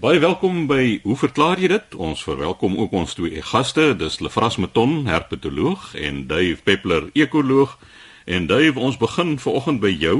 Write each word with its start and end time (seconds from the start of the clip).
Baie 0.00 0.16
welkom 0.18 0.62
by 0.64 1.00
Hoe 1.02 1.14
verklaar 1.20 1.60
jy 1.60 1.68
dit? 1.68 1.94
Ons 2.00 2.22
verwelkom 2.24 2.78
ook 2.80 2.94
ons 2.96 3.10
twee 3.18 3.42
gaste, 3.44 3.82
dis 4.00 4.14
Lefras 4.24 4.54
Meton, 4.56 5.02
herpetoloog 5.04 5.90
en 5.92 6.22
Dave 6.30 6.56
Peppler, 6.64 7.10
ekoloog. 7.12 7.74
En 8.24 8.46
Dave, 8.48 8.80
ons 8.80 8.96
begin 8.96 9.34
vanoggend 9.36 9.82
by 9.82 9.90
jou. 9.92 10.14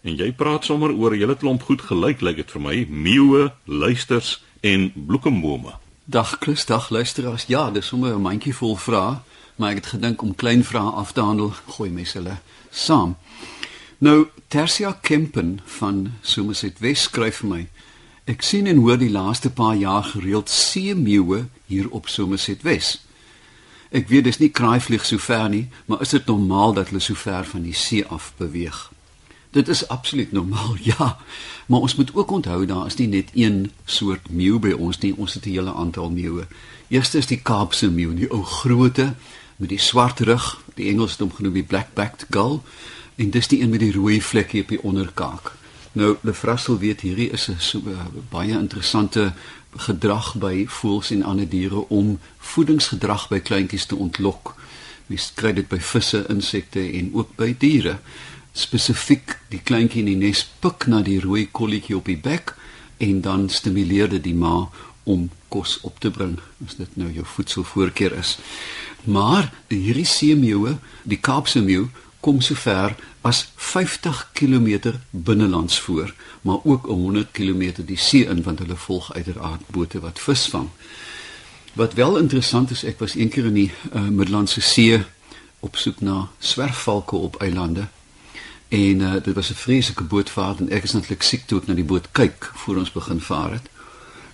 En 0.00 0.16
jy 0.16 0.30
praat 0.32 0.64
sommer 0.64 0.94
oor 0.96 1.12
'n 1.12 1.20
hele 1.20 1.36
klomp 1.36 1.62
goed 1.68 1.82
gelyk 1.90 2.24
lyk 2.24 2.36
dit 2.36 2.50
vir 2.50 2.60
my, 2.60 2.86
meeuwe, 2.88 3.52
luisters 3.64 4.42
en 4.62 4.92
bloekombome. 4.96 5.76
Dag 6.04 6.36
Chris, 6.40 6.64
dag 6.64 6.88
luisteraars. 6.88 7.44
Ja, 7.46 7.70
dis 7.70 7.86
sommer 7.86 8.14
'n 8.14 8.22
mandjie 8.22 8.54
vol 8.54 8.76
vrae, 8.76 9.20
maar 9.56 9.70
ek 9.70 9.76
het 9.76 9.86
gedink 9.86 10.22
om 10.22 10.34
klein 10.34 10.64
vrae 10.64 10.90
af 10.90 11.12
te 11.12 11.20
handel, 11.20 11.52
gooi 11.66 11.90
mes 11.90 12.12
hulle 12.12 12.38
saam. 12.70 13.16
Nou, 13.98 14.28
Tersia 14.48 14.98
Kempen 15.00 15.60
van 15.64 16.12
Somerset 16.22 16.78
West 16.78 17.02
skryf 17.02 17.36
vir 17.36 17.48
my. 17.48 17.68
Ek 18.24 18.44
sien 18.46 18.68
en 18.70 18.78
hoor 18.78 19.00
die 19.00 19.10
laaste 19.10 19.50
paar 19.50 19.74
jaar 19.74 20.04
gereeld 20.04 20.50
seemeeuwe 20.50 21.46
hier 21.66 21.88
op 21.90 22.06
Somerset 22.08 22.62
West. 22.62 23.00
Ek 23.90 24.06
weet 24.08 24.28
dis 24.28 24.38
nie 24.38 24.52
kraaivlieg 24.54 25.02
so 25.02 25.18
ver 25.18 25.48
nie, 25.50 25.64
maar 25.90 26.04
is 26.04 26.12
dit 26.14 26.28
normaal 26.30 26.76
dat 26.76 26.92
hulle 26.92 27.02
so 27.02 27.18
ver 27.18 27.42
van 27.44 27.64
die 27.66 27.74
see 27.74 28.04
af 28.06 28.30
beweeg? 28.38 28.78
Dit 29.50 29.68
is 29.68 29.82
absoluut 29.90 30.30
normaal, 30.32 30.76
ja. 30.92 31.18
Maar 31.66 31.82
ons 31.82 31.96
moet 31.98 32.14
ook 32.14 32.30
onthou 32.30 32.62
daar 32.66 32.86
is 32.86 32.96
nie 33.00 33.08
net 33.10 33.32
een 33.34 33.72
soort 33.84 34.30
meeu 34.30 34.60
by 34.62 34.70
ons 34.78 35.00
nie, 35.02 35.16
ons 35.18 35.34
het 35.34 35.46
'n 35.46 35.56
hele 35.58 35.74
aantal 35.74 36.10
meeuwe. 36.10 36.46
Eerste 36.88 37.18
is 37.18 37.26
die 37.26 37.42
Kaapse 37.42 37.90
meeu, 37.90 38.14
die 38.14 38.30
ou 38.30 38.44
groote 38.44 39.14
met 39.56 39.68
die 39.68 39.82
swart 39.82 40.20
rug, 40.20 40.62
die 40.74 40.88
Engels 40.88 41.10
het 41.10 41.20
hom 41.20 41.32
genoem 41.34 41.52
die 41.52 41.66
black-backed 41.66 42.26
gull, 42.30 42.60
en 43.16 43.30
dis 43.30 43.48
die 43.48 43.60
een 43.62 43.70
met 43.70 43.80
die 43.80 43.92
rooi 43.92 44.22
vlekkie 44.22 44.62
op 44.62 44.68
die 44.68 44.82
onderkaak. 44.82 45.52
Nou, 45.92 46.16
Lefrassel 46.20 46.78
weet 46.78 47.00
hierdie 47.00 47.30
is 47.30 47.48
'n 47.48 47.56
so, 47.58 47.82
uh, 47.86 48.06
baie 48.30 48.52
interessante 48.52 49.32
gedrag 49.76 50.34
by 50.34 50.66
voëls 50.68 51.10
en 51.10 51.22
ander 51.22 51.48
diere 51.48 51.88
om 51.88 52.18
voedingsgedrag 52.38 53.28
by 53.28 53.40
kleintjies 53.40 53.86
te 53.86 53.96
ontlok. 53.96 54.54
Mens 55.06 55.32
kry 55.34 55.52
dit 55.52 55.68
by 55.68 55.78
visse, 55.78 56.24
insekte 56.28 56.92
en 56.92 57.10
ook 57.12 57.36
by 57.36 57.54
diere 57.58 57.98
spesifiek 58.52 59.38
die 59.48 59.60
kleintjie 59.64 60.02
in 60.02 60.10
die 60.10 60.28
nes 60.28 60.44
pik 60.60 60.86
na 60.86 61.00
die 61.02 61.20
rooi 61.20 61.46
kolletjie 61.50 61.96
op 61.96 62.08
die 62.08 62.18
bek 62.20 62.54
en 63.02 63.20
dan 63.20 63.48
stimuleer 63.48 64.10
dit 64.12 64.22
die 64.24 64.36
ma 64.36 64.68
om 65.08 65.30
kos 65.48 65.78
op 65.82 65.98
te 66.00 66.10
bring 66.10 66.38
as 66.66 66.76
dit 66.78 66.96
nou 66.96 67.08
jou 67.12 67.24
voedselvoorkeur 67.26 68.12
is. 68.18 68.38
Maar 69.04 69.50
hierdie 69.68 70.06
seemeeue, 70.06 70.76
die 71.02 71.18
Kaapse 71.18 71.60
meeu, 71.60 71.88
kom 72.20 72.40
so 72.40 72.54
ver 72.54 72.94
as 73.22 73.52
50 73.54 74.30
km 74.32 74.92
binnelands 75.10 75.78
voor, 75.80 76.14
maar 76.42 76.58
ook 76.64 76.86
100 76.86 77.30
km 77.30 77.72
die 77.86 77.96
see 77.96 78.26
in 78.26 78.42
want 78.42 78.58
hulle 78.58 78.76
volg 78.76 79.14
uiteraard 79.14 79.66
bote 79.70 80.00
wat 80.00 80.20
vis 80.20 80.46
vang. 80.46 80.68
Wat 81.72 81.94
wel 81.94 82.18
interessant 82.18 82.70
is, 82.70 82.84
ek 82.84 82.98
was 82.98 83.14
eendag 83.14 83.48
in 83.48 83.54
die 83.54 83.72
uh, 83.92 84.02
Middellandse 84.08 84.60
See 84.60 85.04
op 85.60 85.76
soek 85.76 86.00
na 86.00 86.28
swerfvalke 86.38 87.16
op 87.16 87.40
eilande 87.40 87.88
En 88.72 89.00
uh, 89.00 89.12
dit 89.22 89.34
was 89.34 89.50
'n 89.50 89.54
vreeslike 89.54 90.04
bootvaart 90.04 90.58
en 90.58 90.70
ek 90.70 90.82
is 90.82 90.92
natuurlik 90.92 91.22
siek 91.22 91.46
toe 91.46 91.58
ek 91.60 91.66
na 91.66 91.74
die 91.74 91.84
boot 91.84 92.08
kyk 92.12 92.50
voor 92.54 92.76
ons 92.76 92.92
begin 92.92 93.20
vaar 93.20 93.52
het. 93.52 93.68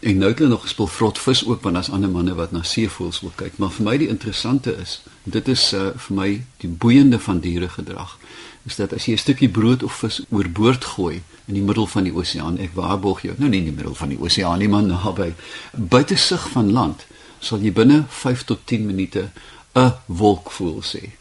En 0.00 0.18
nou 0.18 0.30
het 0.30 0.38
hulle 0.38 0.50
nog 0.50 0.60
gespil 0.60 0.86
vrot 0.86 1.18
vis 1.18 1.46
ook 1.46 1.62
want 1.62 1.74
daar's 1.74 1.90
ander 1.90 2.10
manne 2.10 2.34
wat 2.34 2.50
na 2.50 2.62
seevoëls 2.62 3.20
wil 3.20 3.32
kyk. 3.34 3.58
Maar 3.58 3.70
vir 3.70 3.84
my 3.84 3.96
die 3.98 4.08
interessante 4.08 4.76
is, 4.76 5.02
dit 5.22 5.48
is 5.48 5.72
uh, 5.72 5.90
vir 5.96 6.16
my 6.16 6.44
die 6.56 6.68
boeiende 6.68 7.18
van 7.18 7.40
diere 7.40 7.68
gedrag. 7.68 8.18
Is 8.66 8.76
dat 8.76 8.92
as 8.92 9.04
jy 9.06 9.12
'n 9.12 9.18
stukkie 9.18 9.48
brood 9.48 9.82
of 9.82 9.92
vis 9.92 10.20
oorboord 10.28 10.84
gooi 10.84 11.22
in 11.46 11.54
die 11.54 11.62
middel 11.62 11.86
van 11.86 12.04
die 12.04 12.12
oseaan, 12.12 12.58
ek 12.58 12.74
waarborg 12.74 13.22
jou, 13.22 13.34
nou 13.38 13.48
nie 13.50 13.58
in 13.58 13.64
die 13.64 13.74
middel 13.74 13.94
van 13.94 14.08
die 14.08 14.20
oseaan 14.20 14.58
nie, 14.58 14.68
maar 14.68 14.82
naby 14.82 15.34
buite 15.72 16.16
sig 16.16 16.48
van 16.50 16.72
land, 16.72 17.06
sal 17.40 17.58
jy 17.58 17.72
binne 17.72 18.04
5 18.08 18.44
tot 18.44 18.58
10 18.64 18.86
minute 18.86 19.30
'n 19.74 19.92
wolkvoël 20.06 20.82
sien. 20.82 21.12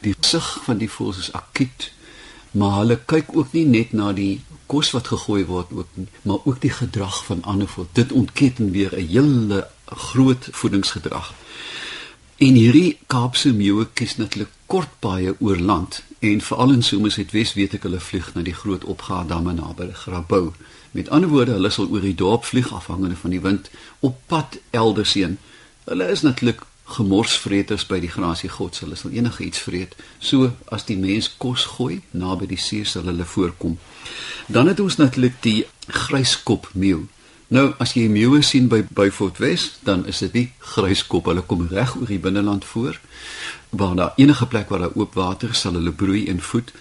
Die 0.00 0.14
sig 0.20 0.60
van 0.64 0.78
die 0.78 0.90
voëls 0.90 1.18
is 1.18 1.32
akuut 1.32 1.92
maar 2.54 2.76
hulle 2.80 2.98
kyk 3.10 3.32
ook 3.34 3.54
nie 3.56 3.64
net 3.66 3.92
na 3.98 4.12
die 4.14 4.42
kos 4.70 4.92
wat 4.94 5.10
gegooi 5.10 5.42
word 5.48 5.72
ook 5.74 5.96
nie, 5.98 6.06
maar 6.22 6.44
ook 6.46 6.60
die 6.62 6.72
gedrag 6.72 7.24
van 7.26 7.42
ander 7.42 7.68
voël. 7.68 7.88
Dit 7.92 8.12
ontketen 8.12 8.70
weer 8.70 8.94
'n 8.94 9.08
hele 9.08 9.66
groot 9.86 10.48
voedingsgedrag. 10.50 11.32
En 12.36 12.54
hierdie 12.54 12.98
Kaapse 13.06 13.52
meeuwe 13.52 13.86
kies 13.94 14.16
natuurlik 14.16 14.50
kort 14.74 14.94
paaie 14.98 15.36
oor 15.38 15.58
land 15.58 16.02
en 16.18 16.40
veral 16.40 16.72
in 16.74 16.82
Somerset 16.82 17.30
Wes 17.30 17.52
weet 17.54 17.76
ek 17.76 17.84
hulle 17.86 18.00
vlieg 18.02 18.32
na 18.34 18.42
die 18.42 18.56
groot 18.58 18.82
opgaadamme 18.90 19.52
naby 19.54 19.92
Grabouw. 19.94 20.48
Met 20.98 21.10
ander 21.14 21.30
woorde, 21.30 21.54
hulle 21.54 21.70
sal 21.70 21.86
oor 21.92 22.02
die 22.02 22.16
dorp 22.18 22.48
vlieg 22.48 22.72
afhangende 22.74 23.14
van 23.20 23.30
die 23.30 23.42
wind 23.44 23.70
op 24.02 24.18
pad 24.26 24.58
elders 24.74 25.14
heen. 25.14 25.38
Hulle 25.86 26.08
is 26.10 26.24
natuurlik 26.26 26.64
gemorsvreters 26.96 27.86
by 27.86 28.00
die 28.02 28.10
grasie 28.10 28.50
God 28.50 28.74
sal 28.74 28.90
hulle 28.90 29.14
enige 29.14 29.46
iets 29.46 29.62
vreet. 29.62 29.94
So 30.18 30.50
as 30.74 30.88
die 30.90 30.98
mens 30.98 31.30
kos 31.38 31.68
gooi 31.76 32.00
naby 32.10 32.50
die 32.50 32.58
see 32.58 32.82
sal 32.82 33.06
hulle 33.06 33.28
voorkom. 33.36 33.78
Dan 34.50 34.72
het 34.72 34.82
ons 34.82 34.98
natuurlik 34.98 35.38
die 35.46 35.60
gryskop 35.86 36.72
meeu. 36.74 37.04
Nou 37.52 37.74
as 37.82 37.92
jy 37.92 38.06
meeuwe 38.08 38.40
sien 38.42 38.70
by 38.72 38.80
Beaufort 38.96 39.38
West, 39.38 39.82
dan 39.84 40.06
is 40.08 40.22
dit 40.24 40.32
nie 40.32 40.46
gryskop, 40.72 41.28
hulle 41.28 41.44
kom 41.44 41.66
reg 41.68 41.92
oor 41.98 42.08
die 42.08 42.18
binneland 42.18 42.64
voor. 42.64 42.96
Waar 43.70 43.96
daar 43.96 44.12
enige 44.16 44.46
plek 44.46 44.68
waar 44.72 44.86
daar 44.86 44.96
oop 44.96 45.14
water 45.14 45.54
sal 45.54 45.76
hulle 45.76 45.92
broei 45.92 46.24
en 46.28 46.40
voed. 46.40 46.72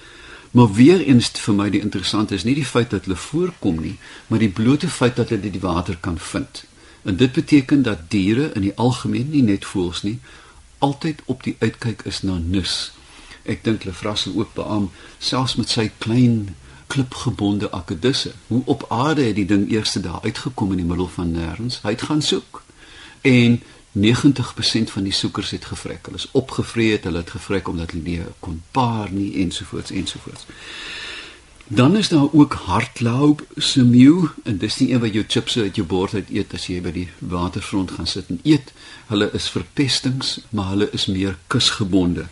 Maar 0.52 0.74
weer 0.74 1.02
eens 1.02 1.32
vir 1.44 1.56
my 1.58 1.70
die 1.74 1.82
interessante 1.82 2.36
is 2.36 2.46
nie 2.48 2.56
die 2.56 2.66
feit 2.66 2.94
dat 2.94 3.10
hulle 3.10 3.20
voorkom 3.20 3.82
nie, 3.82 3.98
maar 4.28 4.40
die 4.40 4.52
blote 4.54 4.88
feit 4.88 5.16
dat 5.20 5.34
hulle 5.34 5.52
die 5.52 5.64
water 5.64 5.98
kan 6.00 6.18
vind. 6.18 6.64
En 7.04 7.18
dit 7.20 7.32
beteken 7.32 7.84
dat 7.84 8.10
diere 8.10 8.52
in 8.54 8.62
die 8.62 8.76
algemeen 8.76 9.30
nie 9.30 9.44
net 9.44 9.66
voels 9.66 10.04
nie, 10.04 10.20
altyd 10.80 11.22
op 11.26 11.44
die 11.44 11.56
uitkyk 11.60 12.06
is 12.08 12.22
na 12.22 12.38
nus. 12.38 12.94
Ek 13.44 13.64
dink 13.66 13.84
Lefrasse 13.84 14.32
ook 14.36 14.54
beam 14.56 14.92
selfs 15.20 15.58
met 15.60 15.70
sy 15.74 15.90
klein 15.98 16.56
klipgebonde 16.88 17.72
akedisse. 17.72 18.32
Hoe 18.48 18.62
op 18.66 18.86
aarde 18.90 19.22
het 19.24 19.36
die 19.36 19.46
ding 19.46 19.72
eerste 19.72 20.00
daar 20.00 20.22
uitgekom 20.22 20.72
in 20.72 20.78
die 20.78 20.86
middel 20.86 21.08
van 21.08 21.32
nêrens? 21.32 21.82
Hy 21.82 21.90
het 21.90 22.02
gaan 22.02 22.22
soek. 22.22 22.64
En 23.22 23.62
90% 23.94 24.90
van 24.90 25.04
die 25.04 25.14
soekers 25.14 25.50
het 25.50 25.66
gevrek. 25.66 26.06
Hulle 26.06 26.18
is 26.18 26.32
opgevreet, 26.32 27.04
hulle 27.04 27.18
het 27.18 27.30
gevrek 27.30 27.68
omdat 27.68 27.92
hulle 27.92 28.04
nie 28.04 28.22
kon 28.40 28.62
paar 28.72 29.12
nie 29.12 29.34
ensovoorts 29.44 29.92
ensovoorts. 29.92 30.46
Dan 31.68 31.96
is 31.98 32.10
daar 32.10 32.28
ook 32.32 32.54
hardloop 32.54 33.46
se 33.58 33.84
meeu 33.84 34.30
en 34.44 34.58
dis 34.58 34.76
die 34.76 34.92
een 34.92 35.00
wat 35.00 35.14
jou 35.14 35.24
chips 35.28 35.58
uit 35.58 35.76
jou 35.76 35.88
bord 35.88 36.14
uit 36.14 36.30
eet 36.30 36.54
as 36.54 36.66
jy 36.68 36.82
by 36.82 36.92
die 36.92 37.08
waterfront 37.20 37.92
gaan 37.92 38.08
sit 38.08 38.28
en 38.28 38.40
eet. 38.44 38.74
Hulle 39.08 39.30
is 39.34 39.50
verpestings, 39.50 40.40
maar 40.50 40.74
hulle 40.74 40.90
is 40.92 41.06
meer 41.06 41.38
kusgebonde. 41.48 42.28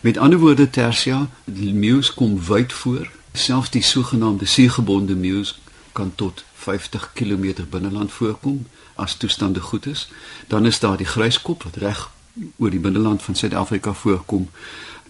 Met 0.00 0.18
ander 0.18 0.38
woorde 0.38 0.70
tersia, 0.70 1.28
die 1.44 1.74
meus 1.74 2.14
kom 2.14 2.38
wyd 2.48 2.72
voor. 2.72 3.10
Selfs 3.32 3.70
die 3.70 3.82
sogenaamde 3.82 4.46
seegebonde 4.46 5.14
meus 5.14 5.60
kan 5.92 6.14
tot 6.14 6.44
50 6.54 7.10
km 7.14 7.66
binneland 7.70 8.12
voorkom 8.12 8.66
as 8.94 9.16
toestande 9.16 9.60
goed 9.60 9.86
is. 9.86 10.08
Dan 10.46 10.66
is 10.66 10.80
daar 10.80 10.96
die 10.96 11.06
gryskop 11.06 11.62
wat 11.62 11.76
reg 11.76 12.10
oor 12.56 12.70
die 12.70 12.80
binneland 12.80 13.22
van 13.22 13.34
Suid-Afrika 13.34 13.92
voorkom. 13.92 14.50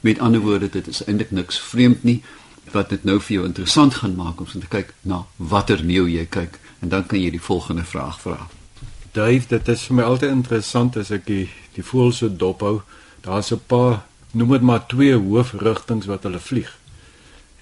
Met 0.01 0.19
ander 0.19 0.41
woorde, 0.41 0.69
dit 0.69 0.87
is 0.87 1.05
eintlik 1.05 1.31
niks 1.31 1.61
vreemd 1.61 2.03
nie 2.03 2.23
wat 2.73 2.89
dit 2.89 3.05
nou 3.05 3.17
vir 3.21 3.35
jou 3.35 3.45
interessant 3.47 3.95
gaan 3.95 4.15
maak 4.15 4.41
om 4.41 4.47
te 4.47 4.69
kyk 4.69 4.93
na 5.01 5.23
watter 5.37 5.85
meeu 5.85 6.05
jy 6.09 6.27
kyk 6.27 6.59
en 6.81 6.93
dan 6.93 7.07
kan 7.07 7.21
jy 7.21 7.31
die 7.31 7.43
volgende 7.43 7.85
vraag 7.85 8.21
vra. 8.21 8.49
Dave, 9.13 9.49
dit 9.49 9.69
is 9.69 9.87
vir 9.89 9.97
my 9.97 10.05
altyd 10.05 10.31
interessant 10.31 10.97
as 11.01 11.11
ek 11.11 11.25
die 11.27 11.47
die 11.75 11.85
voël 11.85 12.13
so 12.13 12.29
dop 12.29 12.61
hou. 12.61 12.81
Daar's 13.25 13.53
'n 13.53 13.61
paar 13.67 14.05
noem 14.33 14.53
dit 14.53 14.63
maar 14.63 14.87
twee 14.87 15.17
hoofrigtings 15.17 16.07
wat 16.07 16.23
hulle 16.23 16.41
vlieg 16.41 16.77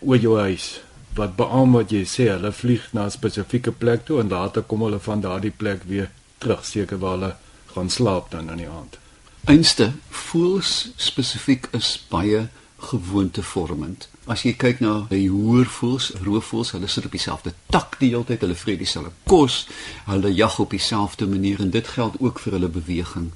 oor 0.06 0.18
jou 0.22 0.36
huis. 0.38 0.80
Wat 1.16 1.34
beamoen 1.36 1.80
wat 1.80 1.90
jy 1.90 2.04
sê, 2.06 2.28
hulle 2.30 2.52
vlieg 2.52 2.92
na 2.92 3.06
'n 3.06 3.10
spesifieke 3.10 3.72
plek 3.72 4.04
toe 4.04 4.20
en 4.20 4.28
later 4.28 4.62
kom 4.62 4.82
hulle 4.82 4.98
van 4.98 5.20
daardie 5.20 5.50
plek 5.50 5.82
weer 5.86 6.10
terug 6.38 6.64
seker 6.64 6.98
waar 6.98 7.18
hulle 7.18 7.36
gaan 7.74 7.90
slaap 7.90 8.30
dan 8.30 8.50
in 8.50 8.56
die 8.56 8.68
aand. 8.68 8.98
Einste 9.44 9.92
voëls 10.10 10.92
spesifiek 10.96 11.68
is 11.72 12.04
baie 12.10 12.48
gewoontevormend. 12.76 14.08
As 14.26 14.42
jy 14.42 14.52
kyk 14.58 14.80
na 14.80 15.06
die 15.10 15.28
hoërvoëls, 15.30 16.10
roofvoëls, 16.26 16.72
hulle 16.74 16.88
sit 16.90 17.06
op 17.06 17.14
dieselfde 17.14 17.52
tak 17.70 17.98
die 18.00 18.10
hele 18.10 18.24
tyd, 18.24 18.40
hulle 18.40 18.58
vreet 18.58 18.78
dieselfde 18.82 19.12
kos, 19.24 19.66
hulle 20.06 20.34
jag 20.34 20.58
op 20.58 20.70
dieselfde 20.70 21.26
manier 21.26 21.60
en 21.60 21.70
dit 21.70 21.88
geld 21.88 22.18
ook 22.20 22.42
vir 22.42 22.52
hulle 22.58 22.68
beweging. 22.68 23.30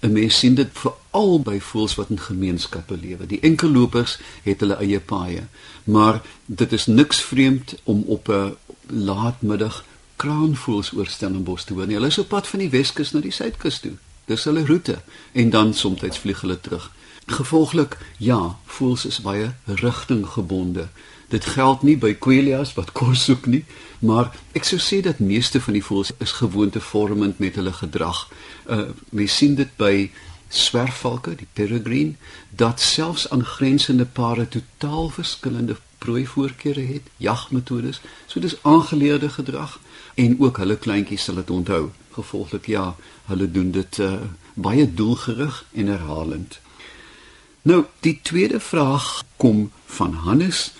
'n 0.00 0.12
Mens 0.12 0.38
sien 0.38 0.54
dit 0.54 0.68
veral 0.72 1.40
by 1.40 1.58
voëls 1.60 1.94
wat 1.94 2.10
in 2.10 2.20
gemeenskappe 2.20 2.96
lewe. 2.96 3.26
Die 3.26 3.40
enkellopers 3.40 4.18
het 4.42 4.60
hulle 4.60 4.76
eie 4.78 5.00
paaie, 5.00 5.46
maar 5.84 6.22
dit 6.46 6.72
is 6.72 6.86
niks 6.86 7.20
vreemd 7.20 7.74
om 7.82 8.02
op 8.06 8.28
'n 8.28 8.56
laatmiddag 8.86 9.84
kraanvoëls 10.16 10.92
oor 10.92 11.06
Stellenbosch 11.06 11.64
te 11.64 11.74
hoor 11.74 11.86
nie. 11.86 11.94
Hulle 11.94 12.06
is 12.06 12.18
op 12.18 12.28
pad 12.28 12.48
van 12.48 12.58
die 12.58 12.70
Weskus 12.70 13.12
na 13.12 13.20
die 13.20 13.34
Suidkus 13.34 13.80
toe. 13.80 13.96
Dis 14.24 14.44
hulle 14.44 14.66
roete 14.66 14.98
en 15.32 15.50
dan 15.50 15.74
soms 15.74 16.18
vlieg 16.18 16.40
hulle 16.40 16.60
terug. 16.60 16.90
Gevolglik, 17.26 17.98
ja, 18.16 18.56
voels 18.64 19.04
is 19.04 19.20
baie 19.20 19.52
rigtinggebonde. 19.64 20.88
Dit 21.28 21.44
geld 21.44 21.82
nie 21.82 21.96
by 22.00 22.14
kwelias 22.14 22.72
wat 22.74 22.92
kos 22.96 23.26
soek 23.28 23.46
nie, 23.46 23.64
maar 24.00 24.30
ek 24.56 24.64
sou 24.64 24.78
sê 24.80 25.02
dat 25.04 25.20
meeste 25.20 25.60
van 25.60 25.76
die 25.76 25.84
voëls 25.84 26.14
is 26.24 26.38
gewoontevormend 26.40 27.38
met 27.38 27.58
hulle 27.60 27.72
gedrag. 27.72 28.28
Uh 28.64 28.88
mens 29.10 29.36
sien 29.36 29.54
dit 29.58 29.70
by 29.76 30.10
swerfvalke, 30.48 31.34
die 31.36 31.48
peregrine, 31.52 32.16
dat 32.50 32.80
selfs 32.80 33.28
aangrensende 33.30 34.06
pare 34.06 34.48
totaal 34.48 35.10
verskillende 35.12 35.76
prooivoorkeure 35.98 36.80
het, 36.80 37.10
jagmetodes. 37.16 38.00
So 38.26 38.40
dis 38.40 38.56
aangeleerde 38.62 39.28
gedrag 39.28 39.78
en 40.14 40.40
ook 40.40 40.56
hulle 40.62 40.76
kleintjies 40.76 41.28
sal 41.28 41.40
dit 41.42 41.50
onthou. 41.50 41.90
Gevolglik 42.16 42.66
ja, 42.66 42.94
hulle 43.28 43.50
doen 43.50 43.70
dit 43.70 43.98
uh, 43.98 44.14
baie 44.54 44.86
doelgerig 44.94 45.64
en 45.72 45.86
herhalend. 45.92 46.58
Nou, 47.62 47.84
die 48.00 48.18
tweede 48.22 48.60
vraag 48.60 49.24
kom 49.36 49.70
van 49.86 50.12
Hannes. 50.24 50.72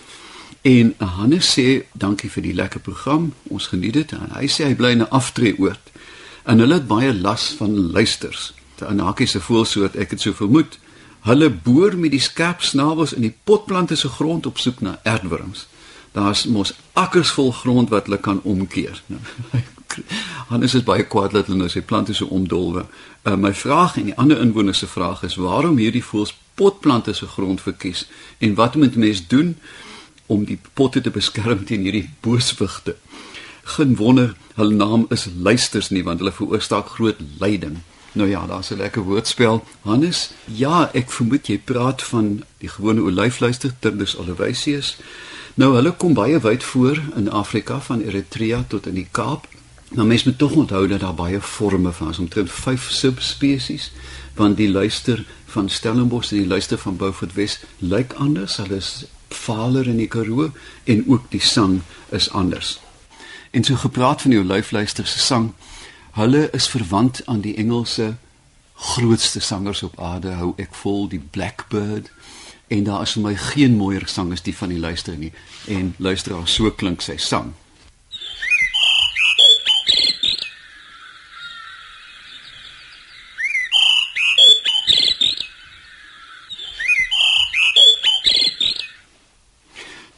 En 0.69 0.95
Hannes 0.99 1.49
sê 1.55 1.85
dankie 1.97 2.29
vir 2.29 2.45
die 2.45 2.55
lekker 2.55 2.81
program. 2.85 3.31
Ons 3.49 3.71
geniet 3.73 3.95
dit. 3.97 4.13
En 4.13 4.35
hy 4.37 4.49
sê 4.53 4.67
hy 4.69 4.75
bly 4.77 4.91
in 4.97 5.03
'n 5.03 5.15
aftreeoord. 5.21 5.81
En 6.45 6.59
hulle 6.59 6.75
het 6.75 6.87
baie 6.87 7.15
las 7.15 7.55
van 7.57 7.73
luisters. 7.93 8.53
'n 8.81 8.99
Hakie 8.99 9.27
se 9.27 9.41
voelsoort, 9.41 9.97
ek 9.97 10.11
het 10.11 10.21
so 10.21 10.33
vermoed. 10.33 10.79
Hulle 11.21 11.51
boor 11.51 11.97
met 11.97 12.11
die 12.11 12.21
skerp 12.21 12.63
snavels 12.63 13.13
in 13.13 13.23
die 13.23 13.35
potplante 13.45 13.97
se 13.97 14.09
grond 14.09 14.47
op 14.47 14.59
soek 14.59 14.81
na 14.81 15.01
aardwurms. 15.03 15.67
Daar's 16.13 16.45
mos 16.45 16.75
akkers 16.93 17.31
vol 17.31 17.53
grond 17.53 17.89
wat 17.89 18.05
hulle 18.05 18.21
kan 18.21 18.41
omkeer. 18.43 19.03
Nou, 19.09 20.05
Hannes 20.49 20.75
is 20.75 20.83
baie 20.83 21.03
kwaad 21.03 21.33
dat 21.33 21.47
hulle 21.47 21.59
nou 21.59 21.69
sy 21.69 21.81
plante 21.81 22.13
so 22.15 22.27
omdolwe. 22.27 22.87
Uh, 23.25 23.35
my 23.35 23.55
vraag 23.55 23.97
en 23.97 24.05
die 24.05 24.17
ander 24.17 24.41
inwoners 24.41 24.79
se 24.79 24.87
vraag 24.87 25.23
is 25.23 25.35
waarom 25.35 25.77
hierdie 25.77 26.05
voëls 26.05 26.35
potplante 26.55 27.13
se 27.13 27.27
grond 27.27 27.61
verkies 27.61 28.07
en 28.39 28.55
wat 28.55 28.75
moet 28.75 28.97
mense 28.97 29.25
doen 29.27 29.57
om 30.29 30.45
die 30.45 30.59
potte 30.79 31.01
te 31.01 31.11
beskerm 31.11 31.65
teen 31.65 31.85
hierdie 31.89 32.07
booswigte? 32.25 32.97
Geen 33.77 33.97
wonder 33.97 34.35
hulle 34.55 34.75
naam 34.75 35.07
is 35.15 35.29
luisters 35.37 35.91
nie 35.91 36.05
want 36.05 36.23
hulle 36.23 36.33
veroorsaak 36.33 36.95
groot 36.97 37.21
lyding. 37.43 37.81
Nou 38.13 38.29
ja, 38.29 38.47
daar's 38.47 38.71
'n 38.71 38.77
lekker 38.77 39.03
woordspel. 39.03 39.65
Hannes, 39.81 40.31
ja, 40.45 40.91
ek 40.93 41.11
vermoed 41.11 41.47
jy 41.47 41.59
praat 41.59 42.03
van 42.03 42.45
die 42.59 42.69
gewone 42.69 43.03
olyfluister 43.03 43.73
Turdus 43.79 44.17
olivaceus. 44.17 44.97
Nou 45.55 45.75
hulle 45.75 45.93
kom 45.93 46.15
baie 46.15 46.41
wyd 46.41 46.65
voor 46.65 47.03
in 47.17 47.31
Afrika 47.31 47.81
van 47.81 48.01
Eritrea 48.01 48.65
tot 48.69 48.87
in 48.87 48.95
die 48.95 49.09
Kaap. 49.11 49.49
Nou 49.89 50.07
mens 50.07 50.25
moet 50.25 50.39
tog 50.39 50.53
onthou 50.53 50.89
dat 50.89 51.01
daar 51.01 51.15
baie 51.15 51.41
forme 51.41 51.93
van 51.93 52.11
is, 52.11 52.19
omtrent 52.19 52.51
5 52.51 52.91
subspesies, 52.91 53.93
want 54.35 54.57
die 54.57 54.71
luister 54.71 55.25
van 55.47 55.69
Stellenbosch 55.69 56.33
en 56.33 56.39
die 56.39 56.47
luister 56.47 56.79
van 56.79 56.97
Beaufort 56.97 57.35
Wes 57.35 57.61
lyk 57.79 58.13
anders. 58.13 58.57
Hulle 58.57 58.77
is 58.77 59.05
valer 59.29 59.87
in 59.87 59.97
die 59.97 60.09
Karoo 60.09 60.51
en 60.85 61.05
ook 61.09 61.31
die 61.31 61.41
sang 61.41 61.83
is 62.09 62.31
anders. 62.31 62.79
En 63.51 63.65
so 63.65 63.75
gepraat 63.75 64.23
van 64.23 64.31
die 64.31 64.41
olyfluister 64.41 65.07
se 65.07 65.19
sang 65.19 65.53
Hulle 66.19 66.49
is 66.51 66.69
verwant 66.69 67.21
aan 67.27 67.41
die 67.41 67.55
Engelse 67.57 68.17
grootste 68.75 69.41
sangers 69.41 69.83
op 69.83 70.01
aarde, 70.01 70.33
hou 70.35 70.53
ek 70.57 70.75
vol 70.75 71.09
die 71.09 71.21
Blackbird 71.21 72.11
en 72.69 72.85
daar 72.85 73.03
is 73.03 73.13
vir 73.15 73.23
my 73.23 73.35
geen 73.39 73.77
mooier 73.79 74.09
sang 74.11 74.33
as 74.35 74.43
die 74.43 74.55
van 74.57 74.73
die 74.75 74.81
luister 74.83 75.17
nie 75.17 75.31
en 75.71 75.95
luisteraar 75.99 76.49
so 76.49 76.71
klink 76.71 77.03
sy 77.03 77.17
sang. 77.23 77.55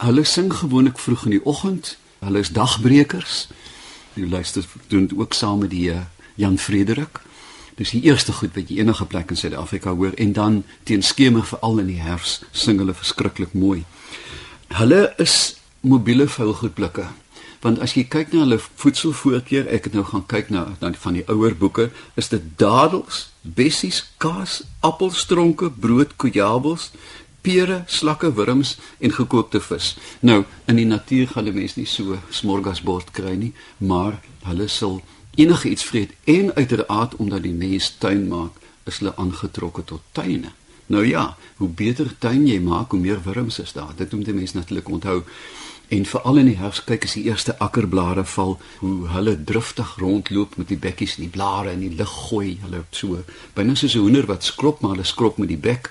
Hulle 0.01 0.25
sing 0.25 0.53
gewoonlik 0.53 0.99
vroeg 0.99 1.25
in 1.29 1.37
die 1.37 1.45
oggend. 1.45 1.97
Hulle 2.25 2.41
is 2.41 2.53
dagbrekers 2.57 3.49
die 4.15 4.29
luister 4.29 4.65
doen 4.87 5.07
dit 5.07 5.19
ook 5.19 5.33
saam 5.33 5.59
met 5.59 5.71
die 5.71 5.91
uh, 5.91 6.01
Jan 6.35 6.59
Frederik. 6.59 7.21
Dis 7.75 7.95
die 7.95 8.03
eerste 8.03 8.33
goed 8.33 8.55
wat 8.57 8.69
jy 8.69 8.81
enige 8.83 9.07
plek 9.09 9.31
in 9.31 9.39
Suid-Afrika 9.41 9.95
hoor 9.97 10.17
en 10.21 10.33
dan 10.37 10.63
teen 10.85 11.03
skemer 11.03 11.47
veral 11.47 11.81
in 11.85 11.89
die 11.93 12.01
herfs 12.03 12.41
sing 12.53 12.81
hulle 12.83 12.97
verskriklik 12.97 13.55
mooi. 13.57 13.85
Hulle 14.77 15.15
is 15.23 15.57
mobiele 15.81 16.29
vuilgoedblikke. 16.29 17.09
Want 17.61 17.81
as 17.85 17.93
jy 17.93 18.07
kyk 18.09 18.33
na 18.33 18.45
hulle 18.45 18.57
voedselvoorkeur, 18.61 19.67
ek 19.69 19.91
het 19.91 19.97
nou 19.97 20.05
gaan 20.09 20.25
kyk 20.29 20.49
na 20.53 20.65
dan 20.81 20.95
van 20.97 21.19
die 21.19 21.25
ouer 21.29 21.53
boeke, 21.57 21.91
is 22.17 22.31
dit 22.33 22.45
dadels, 22.61 23.27
bessies, 23.45 24.01
kaas, 24.21 24.63
appelstronke, 24.85 25.69
brood, 25.69 26.15
kojabels, 26.17 26.89
pere, 27.41 27.83
slakke, 27.87 28.33
wurms 28.35 28.77
en 28.99 29.13
gekookte 29.13 29.61
vis. 29.61 29.97
Nou, 30.21 30.45
in 30.67 30.77
die 30.77 30.87
natuur 30.87 31.29
gaan 31.35 31.49
die 31.49 31.55
mens 31.57 31.77
nie 31.77 31.87
so 31.87 32.19
smorgasbord 32.31 33.11
kry 33.17 33.35
nie, 33.37 33.53
maar 33.79 34.21
hulle 34.49 34.69
sal 34.69 35.01
enige 35.35 35.69
iets 35.69 35.85
vreet 35.85 36.15
en 36.25 36.55
uiteraard 36.55 37.17
omdat 37.17 37.43
die 37.43 37.55
mens 37.55 37.95
tuin 37.99 38.29
maak, 38.29 38.57
is 38.85 38.99
hulle 38.99 39.15
aangetrokke 39.17 39.85
tot 39.85 40.03
tuine. 40.13 40.53
Nou 40.91 41.07
ja, 41.07 41.37
hoe 41.57 41.69
beter 41.69 42.09
tuin 42.19 42.47
jy 42.49 42.59
maak, 42.61 42.91
hoe 42.91 43.01
meer 43.01 43.21
wurms 43.23 43.61
is 43.63 43.73
daar. 43.73 43.93
Dit 43.97 44.13
moet 44.13 44.25
die 44.27 44.35
mens 44.35 44.53
natuurlik 44.53 44.89
onthou. 44.89 45.23
En 45.91 46.07
veral 46.07 46.41
in 46.43 46.49
die 46.51 46.59
herfs 46.59 46.83
kyk 46.87 47.07
as 47.07 47.15
die 47.19 47.25
eerste 47.27 47.55
akkerblare 47.63 48.25
val, 48.33 48.57
hoe 48.79 49.09
hulle 49.11 49.37
driftig 49.45 49.97
rondloop 50.03 50.57
met 50.59 50.69
die 50.71 50.79
bekkies 50.79 51.17
in 51.19 51.29
die 51.29 51.35
blare 51.35 51.73
in 51.75 51.83
die 51.83 51.95
lug 51.95 52.11
gooi. 52.29 52.59
Hulle 52.65 52.83
so 52.91 53.23
binne 53.55 53.75
soos 53.79 53.95
'n 53.95 54.03
hoender 54.03 54.27
wat 54.27 54.45
skrop, 54.45 54.81
maar 54.81 54.91
hulle 54.97 55.07
skrop 55.07 55.39
met 55.39 55.49
die 55.49 55.59
bek 55.59 55.91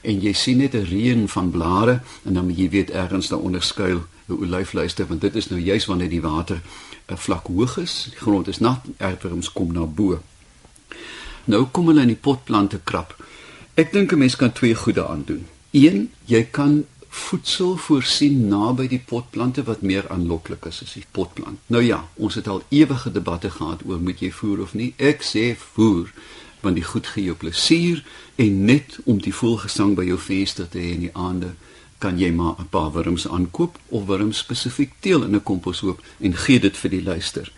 en 0.00 0.20
jy 0.20 0.32
sien 0.32 0.56
net 0.58 0.74
'n 0.74 0.84
reën 0.84 1.28
van 1.28 1.50
blare 1.50 2.00
en 2.24 2.34
dan 2.34 2.54
jy 2.56 2.68
weet 2.70 2.90
ergens 2.90 3.28
daaronder 3.28 3.62
skuil 3.62 4.00
'n 4.28 4.32
olyfluister 4.32 5.06
want 5.06 5.20
dit 5.20 5.34
is 5.34 5.48
nou 5.48 5.60
juis 5.60 5.86
wanneer 5.86 6.08
die 6.08 6.20
water 6.20 6.56
'n 6.56 7.12
uh, 7.12 7.16
vlak 7.16 7.46
hoog 7.46 7.76
is, 7.78 8.08
die 8.10 8.20
grond 8.20 8.48
is 8.48 8.58
nat, 8.58 8.80
erwurms 8.96 9.52
kom 9.52 9.72
na 9.72 9.84
bo. 9.84 10.20
Nou 11.44 11.64
kom 11.64 11.86
hulle 11.86 12.00
in 12.00 12.12
die 12.12 12.24
potplante 12.28 12.80
krap. 12.84 13.16
Ek 13.74 13.92
dink 13.92 14.12
'n 14.12 14.18
mens 14.18 14.36
kan 14.36 14.52
twee 14.52 14.74
goede 14.74 15.06
aan 15.06 15.22
doen. 15.26 15.46
Een, 15.70 16.10
jy 16.24 16.42
kan 16.50 16.84
voedsel 17.08 17.76
voorsien 17.76 18.48
naby 18.48 18.86
die 18.88 19.02
potplante 19.06 19.62
wat 19.64 19.82
meer 19.82 20.08
aanloklik 20.12 20.66
is 20.68 20.82
as 20.82 20.92
die 20.92 21.04
potplant. 21.10 21.58
Nou 21.66 21.82
ja, 21.82 22.02
ons 22.14 22.34
het 22.34 22.48
al 22.48 22.62
ewige 22.68 23.12
debatte 23.12 23.50
gehad 23.50 23.84
oor 23.86 24.00
moet 24.00 24.20
jy 24.20 24.30
voer 24.32 24.60
of 24.60 24.74
nie. 24.74 24.92
Ek 24.96 25.24
sê 25.24 25.54
voer 25.56 26.12
want 26.60 26.74
die 26.74 26.84
goed 26.84 27.06
gee 27.06 27.24
jou 27.24 27.36
plesier 27.36 28.04
en 28.36 28.64
net 28.64 28.98
om 29.04 29.18
die 29.20 29.34
voelgesang 29.34 29.94
by 29.96 30.04
jou 30.04 30.18
venster 30.18 30.68
te 30.68 30.78
hê 30.78 30.92
in 30.94 31.06
die 31.06 31.14
aande 31.14 31.54
kan 31.98 32.18
jy 32.18 32.30
maar 32.30 32.54
'n 32.58 32.68
paar 32.68 32.92
wurms 32.92 33.28
aankoop 33.28 33.78
of 33.88 34.06
wurms 34.06 34.38
spesifiek 34.38 34.92
teel 35.00 35.22
in 35.22 35.34
'n 35.34 35.42
komposhoop 35.42 36.00
en 36.18 36.36
gee 36.36 36.60
dit 36.60 36.76
vir 36.76 36.90
die 36.90 37.02
luister. 37.02 37.52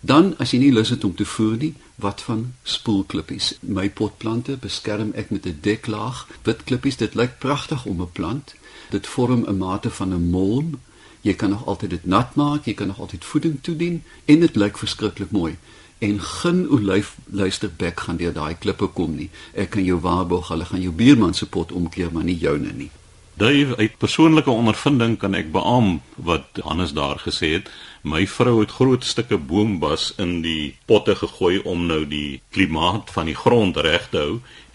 Dan 0.00 0.34
as 0.38 0.50
jy 0.50 0.58
nie 0.58 0.72
lus 0.72 0.88
het 0.88 1.04
om 1.04 1.14
te 1.14 1.24
voer 1.24 1.56
nie, 1.56 1.74
wat 1.94 2.22
van 2.22 2.54
spoelklippies? 2.62 3.58
My 3.60 3.90
potplante 3.90 4.56
beskerm 4.56 5.10
ek 5.14 5.30
met 5.30 5.46
'n 5.46 5.58
deklaag. 5.60 6.28
Wit 6.42 6.64
klippies, 6.64 6.96
dit 6.96 7.14
lyk 7.14 7.38
pragtig 7.38 7.84
om 7.84 8.00
'n 8.00 8.12
plant. 8.12 8.54
Dit 8.90 9.06
vorm 9.06 9.44
'n 9.46 9.58
mate 9.58 9.90
van 9.90 10.14
'n 10.14 10.30
molm. 10.30 10.80
Jy 11.20 11.34
kan 11.34 11.50
nog 11.50 11.66
altyd 11.66 11.90
dit 11.90 12.06
nat 12.06 12.34
maak, 12.34 12.64
jy 12.64 12.74
kan 12.74 12.86
nog 12.86 13.00
altyd 13.00 13.24
voeding 13.24 13.58
toedien 13.60 14.02
en 14.24 14.40
dit 14.40 14.56
lyk 14.56 14.78
verskriklik 14.78 15.30
mooi 15.30 15.56
en 15.98 16.20
geen 16.20 16.70
olyf 16.70 17.16
luisterbek 17.30 18.00
gaan 18.00 18.16
deur 18.16 18.32
daai 18.32 18.54
klippe 18.54 18.86
kom 18.94 19.16
nie. 19.18 19.30
Ek 19.54 19.74
kan 19.74 19.84
jou 19.84 19.98
waarborg, 20.00 20.52
hulle 20.52 20.68
gaan 20.68 20.82
jou 20.82 20.94
buurman 20.94 21.34
se 21.34 21.46
pot 21.46 21.72
omkeer, 21.72 22.12
maar 22.12 22.24
nie 22.24 22.38
joune 22.38 22.72
nie. 22.72 22.90
Dave, 23.38 23.76
uit 23.76 23.98
persoonlike 23.98 24.50
ondervinding 24.50 25.12
kan 25.22 25.36
ek 25.38 25.52
beamoen 25.54 26.00
wat 26.26 26.58
Hannes 26.66 26.90
daar 26.96 27.20
gesê 27.22 27.52
het. 27.52 27.68
My 28.02 28.24
vrou 28.26 28.56
het 28.58 28.72
groot 28.74 29.04
stukke 29.06 29.36
boombas 29.38 30.08
in 30.24 30.40
die 30.42 30.74
potte 30.90 31.14
gegooi 31.20 31.60
om 31.62 31.84
nou 31.86 32.00
die 32.10 32.40
klimaat 32.56 33.12
van 33.14 33.28
die 33.30 33.36
grond 33.38 33.76
reg 33.86 34.08
te 34.10 34.18
hou 34.24 34.32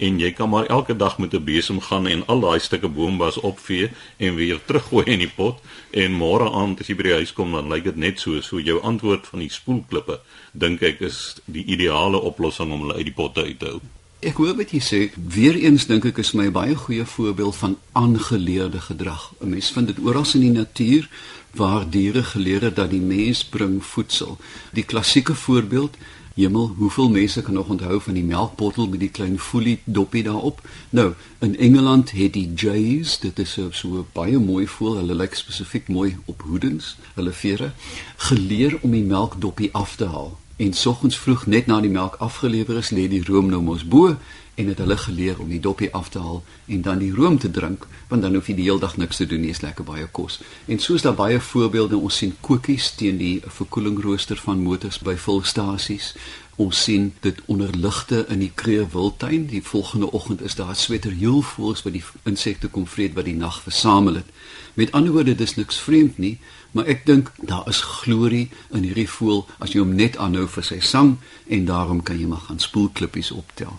en 0.07 0.21
jy 0.23 0.31
kan 0.37 0.51
maar 0.53 0.69
elke 0.71 0.95
dag 0.95 1.17
met 1.19 1.35
'n 1.35 1.43
besem 1.43 1.81
gaan 1.87 2.07
en 2.07 2.23
al 2.27 2.39
daai 2.45 2.59
stukke 2.59 2.87
boombas 2.87 3.39
opvee 3.51 3.89
en 4.17 4.35
weer 4.35 4.61
teruggooi 4.65 5.03
in 5.11 5.19
die 5.19 5.33
pot 5.35 5.59
en 5.91 6.15
môre 6.21 6.47
aand 6.61 6.79
as 6.79 6.87
jy 6.87 6.95
by 6.95 7.03
die 7.03 7.19
huis 7.19 7.33
kom 7.33 7.51
dan 7.51 7.67
lyk 7.67 7.83
dit 7.83 7.95
net 7.95 8.19
so 8.19 8.41
so 8.41 8.59
jou 8.59 8.79
antwoord 8.79 9.27
van 9.27 9.39
die 9.39 9.49
spoelklippe 9.49 10.19
dink 10.53 10.81
ek 10.81 11.01
is 11.01 11.35
die 11.45 11.65
ideale 11.65 12.17
oplossing 12.31 12.71
om 12.71 12.79
hulle 12.81 12.95
uit 12.95 13.11
die 13.11 13.19
potte 13.19 13.43
uit 13.43 13.59
te 13.59 13.65
hou. 13.65 13.81
Ek 14.23 14.37
hoor 14.39 14.53
wat 14.55 14.71
jy 14.71 14.79
sê. 14.79 14.97
Weereens 15.19 15.83
dink 15.89 16.05
ek 16.07 16.21
is 16.21 16.29
my 16.31 16.45
baie 16.55 16.77
goeie 16.79 17.03
voorbeeld 17.03 17.57
van 17.59 17.73
aangeleerde 17.91 18.79
gedrag. 18.79 19.33
'n 19.43 19.49
Mens 19.49 19.71
vind 19.75 19.87
dit 19.87 19.99
oral 19.99 20.23
in 20.33 20.45
die 20.45 20.51
natuur 20.51 21.09
waar 21.51 21.89
diere 21.89 22.23
geleer 22.23 22.61
het 22.61 22.75
dat 22.75 22.89
die 22.89 23.01
mens 23.01 23.43
bring 23.43 23.83
voedsel. 23.83 24.37
Die 24.71 24.83
klassieke 24.83 25.35
voorbeeld 25.35 25.97
Hemel, 26.35 26.73
hoeveel 26.77 27.09
mense 27.09 27.41
kan 27.41 27.53
nog 27.53 27.67
onthou 27.69 28.01
van 28.01 28.13
die 28.13 28.23
melkbottel 28.23 28.87
met 28.87 28.99
die 28.99 29.09
klein 29.09 29.39
foelie 29.39 29.79
doppie 29.85 30.23
daarop? 30.23 30.61
Nou, 30.89 31.13
in 31.39 31.57
Engeland 31.57 32.11
het 32.11 32.33
die 32.33 32.53
jays, 32.53 33.19
dit 33.19 33.39
is 33.39 33.51
so, 33.51 33.69
so 33.71 34.05
baie 34.13 34.39
mooi 34.39 34.67
voel, 34.67 34.95
hulle 34.95 35.13
lyk 35.13 35.35
spesifiek 35.35 35.87
mooi 35.87 36.17
op 36.25 36.41
hoedens, 36.41 36.95
hulle 37.13 37.31
vere, 37.31 37.71
geleer 38.15 38.79
om 38.81 38.91
die 38.91 39.03
melkdoppie 39.03 39.69
af 39.73 39.95
te 39.95 40.05
haal 40.05 40.37
En 40.55 40.73
soggens 40.73 41.17
vroeg 41.17 41.45
net 41.45 41.65
na 41.65 41.79
die 41.81 41.89
melk 41.89 42.15
afgelewer 42.21 42.77
is, 42.77 42.91
lê 42.93 43.07
die 43.09 43.23
room 43.25 43.49
nou 43.49 43.61
mos 43.61 43.83
bo 43.83 44.13
en 44.53 44.67
het 44.69 44.77
hulle 44.77 44.97
geleer 44.97 45.39
om 45.41 45.49
die 45.49 45.59
dopie 45.59 45.89
af 45.97 46.11
te 46.13 46.19
haal 46.21 46.43
en 46.65 46.81
dan 46.85 46.99
die 47.01 47.13
room 47.13 47.39
te 47.41 47.49
drink 47.51 47.87
want 48.07 48.21
dan 48.21 48.35
hoef 48.37 48.51
jy 48.51 48.55
die 48.59 48.67
hele 48.67 48.83
dag 48.83 48.93
niks 49.01 49.17
te 49.17 49.25
doen 49.25 49.41
nie, 49.41 49.49
is 49.49 49.63
lekker 49.65 49.85
baie 49.87 50.05
kos. 50.11 50.37
En 50.69 50.79
soos 50.79 51.01
daar 51.01 51.17
baie 51.17 51.39
voorbeelde 51.41 51.97
ons 51.97 52.19
sien 52.21 52.35
koekies 52.45 52.91
teen 52.99 53.17
die 53.17 53.41
verkoelingrooster 53.47 54.37
van 54.37 54.61
motors 54.61 54.99
by 55.01 55.15
volstasies. 55.17 56.13
Ons 56.61 56.83
sien 56.85 57.09
dit 57.25 57.39
onder 57.49 57.73
ligte 57.73 58.25
in 58.29 58.43
die 58.43 58.51
Kreeu 58.53 58.85
Wildtuin. 58.93 59.47
Die 59.49 59.63
volgende 59.65 60.11
oggend 60.13 60.43
is 60.45 60.55
daar 60.55 60.75
sweterjoelvoëls 60.77 61.81
wat 61.81 61.97
die 61.97 62.03
insekte 62.29 62.69
kom 62.69 62.85
vreet 62.85 63.17
wat 63.17 63.25
die 63.25 63.39
nag 63.39 63.57
versamel 63.65 64.21
het. 64.21 64.29
Met 64.77 64.93
ander 64.93 65.15
woorde, 65.17 65.33
dis 65.35 65.55
niks 65.57 65.81
vreemd 65.81 66.17
nie, 66.21 66.37
maar 66.73 66.89
ek 66.89 67.05
dink 67.05 67.31
daar 67.37 67.67
is 67.69 67.81
glorie 67.81 68.49
in 68.73 68.83
hierdie 68.83 69.09
voël 69.09 69.45
as 69.59 69.73
jy 69.73 69.81
hom 69.83 69.95
net 69.97 70.17
aanhou 70.17 70.47
vir 70.49 70.65
sy 70.65 70.79
sang 70.81 71.15
en 71.47 71.65
daarom 71.69 72.01
kan 72.03 72.19
jy 72.19 72.27
maar 72.27 72.45
gaan 72.49 72.59
spoelklippies 72.59 73.31
optel. 73.31 73.77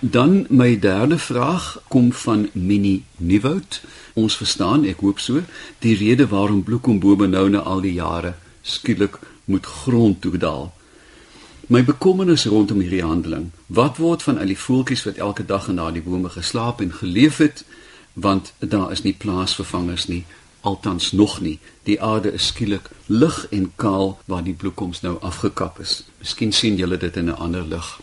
Dan 0.00 0.46
my 0.48 0.78
derde 0.80 1.18
vraag 1.18 1.82
kom 1.88 2.12
van 2.12 2.48
Minnie 2.52 3.04
Nieuwoud. 3.16 3.80
Ons 4.16 4.36
verstaan, 4.36 4.86
ek 4.88 5.02
hoop 5.04 5.20
so, 5.20 5.42
die 5.84 5.96
rede 5.96 6.24
waarom 6.28 6.62
bloekombome 6.64 7.28
nou 7.28 7.48
na 7.52 7.60
al 7.68 7.84
die 7.84 7.98
jare 7.98 8.34
skielik 8.62 9.18
moet 9.44 9.66
grond 9.66 10.20
toe 10.20 10.38
daal. 10.40 10.70
My 11.68 11.84
bekommernis 11.84 12.46
rondom 12.48 12.80
hierdie 12.80 13.04
handeling. 13.04 13.50
Wat 13.66 14.00
word 14.00 14.24
van 14.24 14.40
al 14.40 14.48
die 14.48 14.58
voeltjies 14.58 15.04
wat 15.04 15.20
elke 15.20 15.44
dag 15.44 15.68
in 15.68 15.76
daardie 15.76 16.02
bome 16.02 16.32
geslaap 16.32 16.80
en 16.80 16.92
geleef 16.92 17.36
het? 17.36 17.64
Want 18.12 18.52
daar 18.58 18.90
is 18.92 19.04
nie 19.04 19.14
plaasvervangers 19.14 20.08
nie, 20.08 20.24
althans 20.60 21.12
nog 21.12 21.40
nie. 21.40 21.58
Die 21.82 22.02
aarde 22.02 22.32
is 22.32 22.46
skielik 22.46 22.90
lig 23.06 23.46
en 23.50 23.72
kaal 23.76 24.18
waar 24.24 24.44
die 24.44 24.54
bloekoms 24.54 25.00
nou 25.00 25.16
afgekap 25.20 25.78
is. 25.78 26.04
Miskien 26.18 26.52
sien 26.52 26.76
julle 26.76 26.96
dit 26.96 27.16
in 27.16 27.24
'n 27.28 27.36
ander 27.36 27.64
lig. 27.64 28.00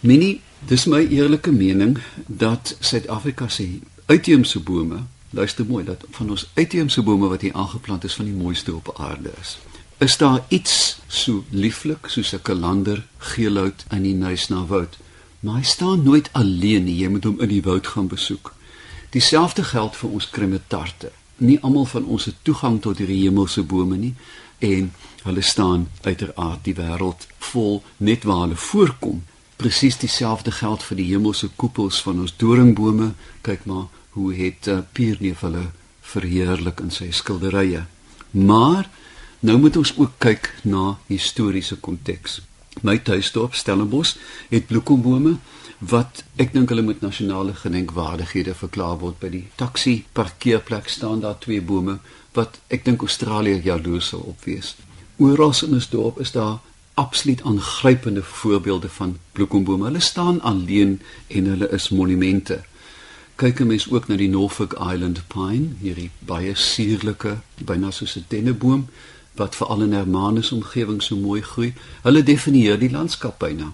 Minnie 0.00 0.40
Dis 0.60 0.84
my 0.84 1.06
eerlike 1.08 1.52
mening 1.52 1.98
dat 2.26 2.76
Suid-Afrika 2.80 3.48
se 3.48 3.78
uitheemse 4.06 4.60
bome, 4.60 4.96
luister 5.30 5.66
mooi, 5.66 5.84
dat 5.84 6.04
van 6.10 6.30
ons 6.30 6.50
uitheemse 6.54 7.02
bome 7.02 7.28
wat 7.28 7.40
hier 7.40 7.54
aangeplant 7.54 8.04
is 8.04 8.14
van 8.14 8.24
die 8.24 8.34
mooiste 8.34 8.74
op 8.74 8.92
aarde 9.00 9.32
is. 9.40 9.58
Is 9.98 10.16
daar 10.16 10.44
iets 10.48 10.98
so 11.06 11.44
lieflik 11.50 12.06
soos 12.06 12.32
'n 12.32 12.42
kalander 12.42 13.06
geelhout 13.18 13.84
in 13.90 14.02
die 14.02 14.14
Nuisna 14.14 14.66
woud? 14.66 14.98
Maar 15.40 15.54
hy 15.54 15.62
staan 15.62 16.02
nooit 16.02 16.28
alleen 16.32 16.84
nie, 16.84 16.96
jy 16.96 17.08
moet 17.08 17.24
hom 17.24 17.40
in 17.40 17.48
die 17.48 17.62
woud 17.62 17.86
gaan 17.86 18.06
besoek. 18.06 18.54
Dieselfde 19.10 19.64
geld 19.64 19.96
vir 19.96 20.10
ons 20.10 20.30
kremetarte. 20.30 21.12
Nie 21.40 21.58
almal 21.64 21.88
van 21.88 22.04
ons 22.04 22.28
het 22.28 22.38
toegang 22.44 22.80
tot 22.84 23.00
hierdie 23.00 23.22
hemelse 23.24 23.62
bome 23.64 23.96
nie 23.96 24.14
en 24.60 24.90
hulle 25.24 25.42
staan 25.42 25.88
uiteraard 26.04 26.64
die 26.64 26.76
wêreld 26.76 27.26
vol 27.50 27.80
net 27.96 28.26
waar 28.28 28.44
hulle 28.44 28.60
voorkom 28.60 29.22
presies 29.60 29.98
dieselfde 30.00 30.52
geld 30.56 30.84
vir 30.84 30.96
die 31.00 31.08
hemelse 31.10 31.50
koepels 31.60 32.00
van 32.04 32.22
ons 32.24 32.32
doringbome. 32.40 33.12
Kyk 33.44 33.66
maar 33.68 33.88
hoe 34.16 34.32
het 34.34 34.68
uh, 34.72 34.80
Pierneef 34.96 35.44
hulle 35.44 35.66
verheerlik 36.12 36.80
in 36.80 36.92
sy 36.94 37.10
skilderye. 37.14 37.84
Maar 38.30 38.88
nou 39.44 39.58
moet 39.60 39.76
ons 39.80 39.92
ook 39.98 40.16
kyk 40.22 40.48
na 40.64 40.96
historiese 41.10 41.76
konteks. 41.76 42.40
My 42.82 42.98
tuisdorp 42.98 43.54
Stellenbosch 43.54 44.16
het 44.48 44.66
bloekombome 44.66 45.36
wat 45.80 46.22
ek 46.36 46.52
dink 46.52 46.68
hulle 46.68 46.84
moet 46.84 47.00
nasionale 47.00 47.54
gedenkwaardighede 47.56 48.54
verklaar 48.54 48.98
word 49.00 49.18
by 49.20 49.30
die 49.32 49.46
taxi 49.60 50.04
parkeerplek 50.16 50.88
staan 50.88 51.20
daar 51.24 51.38
twee 51.40 51.60
bome 51.60 51.98
wat 52.36 52.60
ek 52.68 52.84
dink 52.84 53.02
Australië 53.02 53.60
jaloers 53.64 54.12
sal 54.12 54.22
opwees. 54.32 54.76
Oral 55.18 55.54
in 55.66 55.76
ons 55.80 55.88
dorp 55.90 56.20
is 56.20 56.32
daar 56.32 56.60
absoluut 57.00 57.42
aangrypende 57.42 58.22
voorbeelde 58.22 58.88
van 58.88 59.18
bloekombome. 59.32 59.84
Hulle 59.84 60.00
staan 60.00 60.40
alleen 60.40 61.00
en 61.26 61.44
hulle 61.44 61.68
is 61.68 61.88
monumente. 61.88 62.62
Kyk 63.36 63.60
'n 63.60 63.66
mens 63.66 63.90
ook 63.90 64.08
na 64.08 64.16
die 64.16 64.28
Norfolk 64.28 64.72
Island 64.72 65.22
pine, 65.28 65.68
hierdie 65.80 66.10
baie 66.18 66.54
suurlike, 66.54 67.38
byna 67.56 67.90
soos 67.90 68.16
'n 68.16 68.24
denneboom 68.28 68.88
wat 69.34 69.56
veral 69.56 69.82
in 69.82 69.92
Hermanus 69.92 70.52
omgewing 70.52 71.02
so 71.02 71.16
mooi 71.16 71.42
groei. 71.42 71.74
Hulle 72.02 72.22
definieer 72.22 72.78
die 72.78 72.90
landskap 72.90 73.38
byna. 73.38 73.72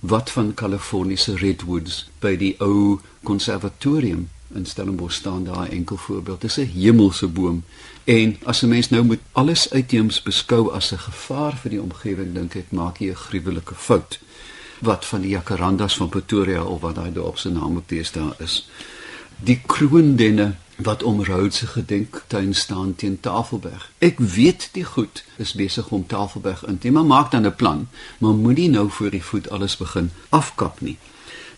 Wat 0.00 0.30
van 0.30 0.54
Kaliforniese 0.54 1.36
redwoods 1.36 2.08
by 2.20 2.36
die 2.36 2.54
ou 2.62 2.98
konservatorium 3.22 4.28
in 4.54 4.66
Stellenbosch 4.66 5.16
staan 5.16 5.44
daar 5.44 5.68
'n 5.68 5.70
enkel 5.70 5.96
voorbeeld. 5.96 6.40
Dit 6.40 6.50
is 6.50 6.56
'n 6.56 6.70
hemelse 6.80 7.26
boom. 7.26 7.64
En 8.04 8.36
as 8.42 8.62
'n 8.62 8.68
mens 8.68 8.88
nou 8.88 9.04
moet 9.04 9.20
alles 9.32 9.70
uitheems 9.70 10.22
beskou 10.22 10.72
as 10.72 10.92
'n 10.92 10.98
gevaar 10.98 11.56
vir 11.56 11.70
die 11.70 11.82
omgewing, 11.82 12.34
dink 12.34 12.54
ek 12.54 12.70
maak 12.70 12.98
jy 12.98 13.08
'n 13.10 13.14
gruwelike 13.14 13.74
fout. 13.74 14.18
Wat 14.78 15.04
van 15.04 15.20
die 15.20 15.30
jacarandas 15.30 15.96
van 15.96 16.08
Pretoria 16.08 16.62
of 16.64 16.80
wat 16.80 16.94
daai 16.94 17.12
dorp 17.12 17.38
se 17.38 17.50
naam 17.50 17.76
op 17.76 17.86
tees 17.86 18.12
daar 18.12 18.34
is. 18.38 18.68
Die 19.36 19.60
kroondenne 19.66 20.54
wat 20.78 21.02
om 21.02 21.24
Rhodes 21.24 21.60
gedenktuin 21.60 22.54
staan 22.54 22.94
teen 22.94 23.20
Tafelberg. 23.20 23.90
Ek 23.98 24.18
weet 24.18 24.68
die 24.72 24.84
goed 24.84 25.24
is 25.36 25.52
besig 25.52 25.90
om 25.90 26.06
Tafelberg 26.06 26.64
in 26.66 26.78
te 26.78 26.90
maar 26.90 27.04
maak 27.04 27.30
dan 27.30 27.46
'n 27.46 27.54
plan, 27.54 27.88
maar 28.18 28.34
moenie 28.34 28.70
nou 28.70 28.90
voor 28.90 29.10
die 29.10 29.24
voet 29.24 29.50
alles 29.50 29.76
begin 29.76 30.10
afkap 30.28 30.80
nie. 30.80 30.98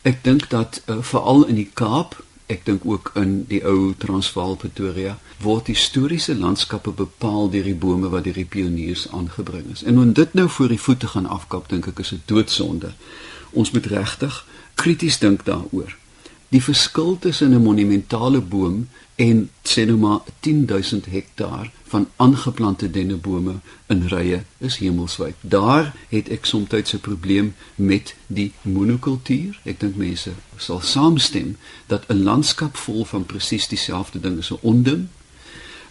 Ek 0.03 0.25
dink 0.25 0.51
dat 0.51 0.83
uh, 0.87 0.97
veral 1.01 1.45
in 1.47 1.55
die 1.55 1.71
Kaap 1.75 2.25
ek 2.47 2.65
dink 2.67 2.83
ook 2.85 3.11
in 3.15 3.45
die 3.49 3.61
ou 3.65 3.95
Transvaal 3.99 4.57
Pretoria 4.57 5.19
word 5.41 5.67
historiese 5.67 6.35
landskappe 6.35 6.91
bepaal 6.91 7.51
deur 7.51 7.65
die 7.65 7.75
bome 7.75 8.09
wat 8.09 8.25
deur 8.25 8.41
die 8.41 8.49
pioniers 8.49 9.07
aangebring 9.15 9.71
is. 9.73 9.83
En 9.83 9.99
om 9.99 10.13
dit 10.13 10.35
nou 10.35 10.49
voor 10.49 10.69
die 10.69 10.81
voete 10.81 11.07
gaan 11.07 11.27
afkap, 11.27 11.69
dink 11.69 11.87
ek 11.87 11.99
is 11.99 12.13
'n 12.13 12.23
doodsonde. 12.27 12.93
Ons 13.51 13.71
moet 13.71 13.87
regtig 13.87 14.47
krities 14.75 15.19
dink 15.19 15.45
daaroor. 15.45 15.97
Die 16.49 16.63
verskil 16.63 17.19
tussen 17.19 17.55
'n 17.55 17.63
monumentale 17.63 18.41
boom 18.41 18.89
en 19.21 19.51
sê 19.69 19.85
nou 19.85 19.99
maar 20.01 20.21
10000 20.41 21.07
hektaar 21.07 21.71
van 21.93 22.09
aangeplante 22.17 22.91
dennebome 22.91 23.55
in 23.93 24.07
rye 24.09 24.43
is 24.59 24.79
hemelswyd. 24.81 25.35
Daar 25.41 25.93
het 26.09 26.29
ek 26.29 26.45
soms 26.45 26.73
'n 26.73 27.01
probleem 27.01 27.55
met 27.75 28.15
die 28.27 28.53
monokultuur. 28.63 29.61
Ek 29.65 29.81
dink 29.81 29.97
mense 29.97 30.31
sal 30.57 30.81
saamstem 30.81 31.57
dat 31.87 32.05
'n 32.09 32.23
landskap 32.23 32.77
vol 32.77 33.05
van 33.05 33.27
presies 33.27 33.69
dieselfde 33.69 34.21
ding 34.21 34.39
is 34.39 34.51
'n 34.51 34.59
onding. 34.61 35.07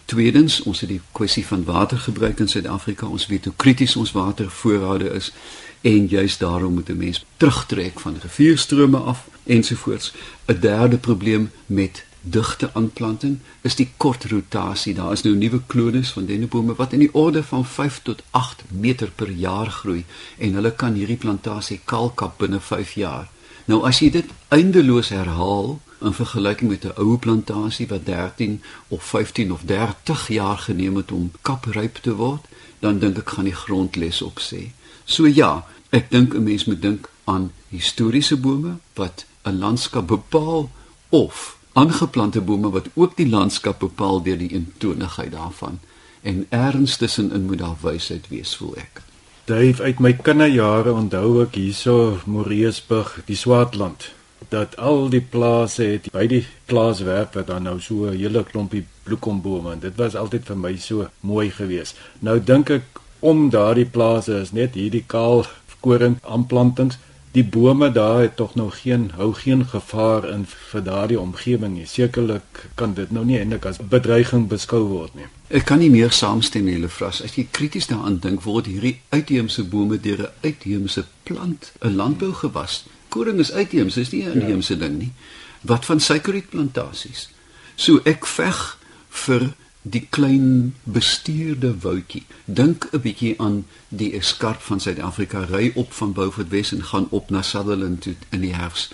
Tweedens, 0.04 0.62
ons 0.62 0.80
het 0.80 0.88
die 0.88 1.00
kwessie 1.12 1.46
van 1.46 1.64
watergebruik 1.64 2.38
in 2.38 2.48
Suid-Afrika. 2.48 3.06
Ons 3.06 3.26
weet 3.26 3.44
hoe 3.44 3.54
krities 3.56 3.96
ons 3.96 4.12
watervoorrade 4.12 5.10
is 5.10 5.32
en 5.80 6.06
juist 6.06 6.38
daarom 6.38 6.74
moet 6.74 6.88
'n 6.88 6.96
mens 6.96 7.24
terugtrek 7.36 8.00
van 8.00 8.16
rivierstrome 8.22 8.98
af 8.98 9.28
ensovoorts. 9.46 10.12
'n 10.46 10.60
Derde 10.60 10.96
probleem 10.96 11.50
met 11.66 12.04
digte 12.22 12.70
aanplanting 12.74 13.38
is 13.62 13.76
die 13.76 13.88
kort 13.96 14.24
rotasie. 14.30 14.94
Daar 14.94 15.12
is 15.12 15.22
nou 15.22 15.34
nuwe 15.34 15.60
klones 15.66 16.12
van 16.12 16.26
dennebome 16.26 16.74
wat 16.76 16.92
in 16.92 17.04
die 17.04 17.14
orde 17.14 17.42
van 17.42 17.64
5 17.64 18.00
tot 18.02 18.22
8 18.30 18.64
meter 18.68 19.10
per 19.10 19.30
jaar 19.30 19.70
groei 19.70 20.04
en 20.38 20.54
hulle 20.54 20.72
kan 20.72 20.94
hierdie 20.94 21.20
plantasie 21.20 21.80
kalkap 21.84 22.38
binne 22.38 22.60
5 22.60 22.92
jaar. 23.00 23.28
Nou 23.64 23.84
as 23.86 24.00
jy 24.00 24.10
dit 24.10 24.32
eindeloos 24.48 25.08
herhaal 25.14 25.78
in 26.00 26.16
vergelyking 26.16 26.70
met 26.70 26.84
'n 26.84 26.96
ou 26.96 27.16
plantasie 27.18 27.86
wat 27.88 28.06
13 28.06 28.62
of 28.88 29.02
15 29.04 29.52
of 29.52 29.62
30 29.64 30.28
jaar 30.28 30.58
geneem 30.58 30.96
het 30.96 31.12
om 31.12 31.32
kapryp 31.42 31.96
te 31.96 32.14
word, 32.14 32.44
dan 32.78 32.98
dink 32.98 33.18
ek 33.18 33.28
gaan 33.30 33.44
die 33.44 33.60
grond 33.64 33.96
les 33.96 34.22
op 34.22 34.40
sê. 34.40 34.72
So 35.04 35.26
ja, 35.26 35.66
ek 35.90 36.10
dink 36.10 36.34
'n 36.34 36.42
mens 36.42 36.64
moet 36.64 36.82
dink 36.82 37.08
aan 37.24 37.52
historiese 37.68 38.36
bome 38.36 38.78
wat 38.94 39.24
'n 39.44 39.58
landskap 39.58 40.06
bepaal 40.06 40.70
of 41.08 41.59
aangeplante 41.72 42.40
bome 42.40 42.70
wat 42.70 42.88
ook 42.94 43.16
die 43.16 43.28
landskap 43.28 43.78
bepaal 43.78 44.22
deur 44.22 44.38
die 44.38 44.52
eentonigheid 44.52 45.32
daarvan 45.32 45.78
en 46.22 46.46
erns 46.48 46.96
tussenin 46.96 47.46
moet 47.46 47.58
daar 47.58 47.76
wysheid 47.82 48.28
wees 48.28 48.56
voel 48.56 48.76
ek. 48.76 49.02
Dave 49.44 49.82
uit 49.82 50.00
my 50.00 50.12
kinderjare 50.12 50.92
onthou 50.92 51.40
ek 51.42 51.56
hierso 51.58 52.20
Moreesburg, 52.26 53.22
die 53.26 53.36
Swartland, 53.36 54.10
dat 54.48 54.76
al 54.76 55.08
die 55.10 55.22
plase 55.22 55.86
het 55.94 56.10
by 56.12 56.26
die 56.30 56.42
plaaswerf 56.70 57.34
wat 57.38 57.48
dan 57.48 57.62
nou 57.62 57.80
so 57.80 58.06
'n 58.06 58.18
hele 58.18 58.44
klompie 58.44 58.84
bloekombome 59.04 59.72
en 59.72 59.80
dit 59.80 59.96
was 59.96 60.14
altyd 60.14 60.44
vir 60.44 60.56
my 60.56 60.76
so 60.76 61.08
mooi 61.20 61.50
geweest. 61.50 61.96
Nou 62.20 62.38
dink 62.40 62.70
ek 62.70 62.84
om 63.20 63.50
daardie 63.50 63.88
plase 63.88 64.40
is 64.40 64.52
net 64.52 64.74
hierdie 64.74 65.04
kaal 65.06 65.46
koring 65.80 66.18
aanplantings 66.22 66.98
die 67.32 67.44
bome 67.44 67.92
daar 67.92 68.20
het 68.20 68.36
tog 68.36 68.54
nog 68.54 68.80
geen 68.80 69.10
hou 69.14 69.34
geen 69.34 69.66
gevaar 69.66 70.28
in 70.28 70.46
vir 70.46 70.82
daardie 70.82 71.20
omgewing 71.20 71.74
nie. 71.76 71.86
Sekerlik 71.86 72.64
kan 72.74 72.94
dit 72.94 73.10
nou 73.10 73.24
nie 73.24 73.38
eintlik 73.38 73.66
as 73.70 73.78
bedreiging 73.78 74.48
beskou 74.50 74.82
word 74.88 75.14
nie. 75.14 75.28
Ek 75.48 75.64
kan 75.64 75.78
nie 75.78 75.90
meer 75.90 76.10
saamstem 76.10 76.66
nie, 76.66 76.78
Lefras. 76.78 77.22
As 77.22 77.36
jy 77.38 77.46
krities 77.50 77.86
daaraan 77.90 78.18
dink, 78.22 78.42
word 78.42 78.66
hierdie 78.66 79.00
uitheemse 79.14 79.64
bome 79.64 80.00
deur 80.00 80.26
'n 80.26 80.46
uitheemse 80.46 81.04
plant, 81.22 81.72
'n 81.80 81.94
landbougewas. 81.94 82.84
Koring 83.08 83.38
is 83.38 83.52
uitheems, 83.52 83.96
is 83.96 84.10
nie 84.10 84.24
'n 84.24 84.40
inheemse 84.40 84.74
ja. 84.74 84.80
ding 84.80 84.98
nie. 84.98 85.12
Wat 85.60 85.84
van 85.84 86.00
suikerrietplantasies? 86.00 87.28
So 87.74 88.00
ek 88.04 88.26
veg 88.26 88.78
vir 89.08 89.52
die 89.82 90.06
klein 90.10 90.74
bestuurde 90.84 91.74
woutjie. 91.80 92.24
Dink 92.44 92.88
'n 92.92 93.00
bietjie 93.00 93.34
aan 93.40 93.66
die 93.88 94.12
eskarp 94.12 94.60
van 94.60 94.80
Suid-Afrika 94.80 95.44
ry 95.44 95.72
op 95.74 95.92
van 95.92 96.12
Beaufort 96.12 96.48
Wes 96.48 96.72
en 96.72 96.84
gaan 96.84 97.06
op 97.10 97.30
na 97.30 97.42
Sutherland 97.42 98.00
toe 98.00 98.14
in 98.30 98.40
die 98.40 98.54
herfs. 98.54 98.90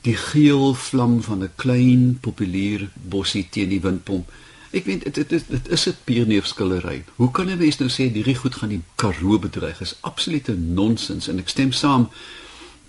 Die 0.00 0.16
geel 0.16 0.74
vlam 0.74 1.22
van 1.22 1.42
'n 1.42 1.52
klein 1.54 2.18
populier 2.20 2.88
bossie 2.94 3.46
teen 3.50 3.68
die 3.68 3.80
windpomp. 3.80 4.32
Ek 4.70 4.84
weet 4.84 5.14
dit 5.14 5.28
dit 5.28 5.44
dit 5.48 5.68
is 5.68 5.88
'n 5.88 5.96
pierneefskillery. 6.04 7.04
Hoe 7.16 7.30
kan 7.30 7.46
'n 7.50 7.58
mens 7.58 7.78
nou 7.78 7.90
sê 7.90 8.12
hierdie 8.12 8.34
goed 8.34 8.54
gaan 8.54 8.68
die 8.68 8.82
Karoo 8.94 9.38
bedreig? 9.38 9.80
Is 9.80 9.96
absolute 10.00 10.56
nonsens 10.56 11.28
en 11.28 11.38
ek 11.38 11.48
stem 11.48 11.72
saam. 11.72 12.08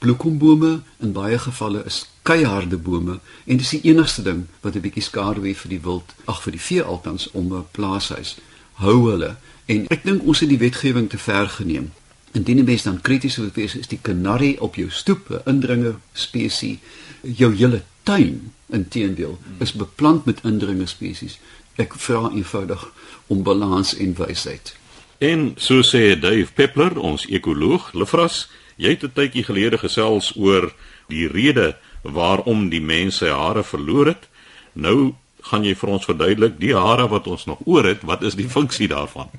Bloekombome 0.01 0.81
in 0.97 1.11
baie 1.13 1.37
gevalle 1.39 1.83
is 1.85 2.07
keiharde 2.25 2.77
bome 2.77 3.19
en 3.45 3.59
dis 3.61 3.69
die 3.75 3.83
enigste 3.91 4.23
ding 4.25 4.47
wat 4.61 4.75
'n 4.75 4.81
bietjie 4.81 5.03
skade 5.05 5.41
wie 5.41 5.53
vir 5.55 5.69
die 5.69 5.81
wild, 5.81 6.15
ag 6.25 6.41
vir 6.43 6.51
die 6.51 6.65
vee 6.67 6.83
altans 6.83 7.29
om 7.31 7.53
'n 7.53 7.65
plaashuis 7.71 8.35
hou 8.81 9.09
hulle. 9.09 9.35
En 9.65 9.85
ek 9.93 10.03
dink 10.03 10.23
ons 10.23 10.39
het 10.39 10.49
die 10.49 10.57
wetgewing 10.57 11.09
te 11.09 11.17
ver 11.17 11.49
geneem. 11.49 11.91
Indien 12.31 12.57
'n 12.59 12.65
mens 12.65 12.83
dan 12.83 13.01
krities 13.01 13.37
wil 13.37 13.49
wees, 13.53 13.75
is 13.75 13.87
die 13.87 13.99
kanarie 14.01 14.61
op 14.61 14.75
jou 14.75 14.89
stoep 14.89 15.29
'n 15.29 15.41
indringer 15.45 15.95
spesies. 16.13 16.77
Jou 17.21 17.55
hele 17.55 17.83
tuin 18.03 18.53
inteendeel 18.69 19.39
is 19.59 19.71
beplant 19.71 20.25
met 20.25 20.39
indringer 20.43 20.87
spesies. 20.87 21.39
Ek 21.75 21.93
vra 21.93 22.31
eenvoudig 22.33 22.91
om 23.27 23.43
balans 23.43 23.95
en 23.95 24.13
wysheid. 24.13 24.75
En 25.17 25.53
so 25.55 25.81
sê 25.81 26.19
Dave 26.19 26.47
Peppler, 26.53 26.99
ons 26.99 27.25
ekoloog, 27.25 27.93
Lefras, 27.93 28.49
jy 28.81 28.95
het 28.95 29.03
'n 29.03 29.13
tydjie 29.13 29.43
gelede 29.45 29.77
gesels 29.77 30.33
oor 30.35 30.73
die 31.07 31.27
rede 31.27 31.75
waarom 32.01 32.69
die 32.69 32.81
mense 32.81 33.29
hare 33.29 33.63
verloor 33.63 34.05
het. 34.05 34.27
Nou 34.73 35.13
gaan 35.41 35.63
jy 35.63 35.75
vir 35.75 35.89
ons 35.89 36.05
verduidelik 36.05 36.59
die 36.59 36.75
hare 36.75 37.07
wat 37.09 37.27
ons 37.27 37.45
nog 37.45 37.59
oor 37.65 37.85
het, 37.85 38.01
wat 38.01 38.23
is 38.23 38.35
die 38.35 38.49
funksie 38.49 38.87
daarvan? 38.87 39.29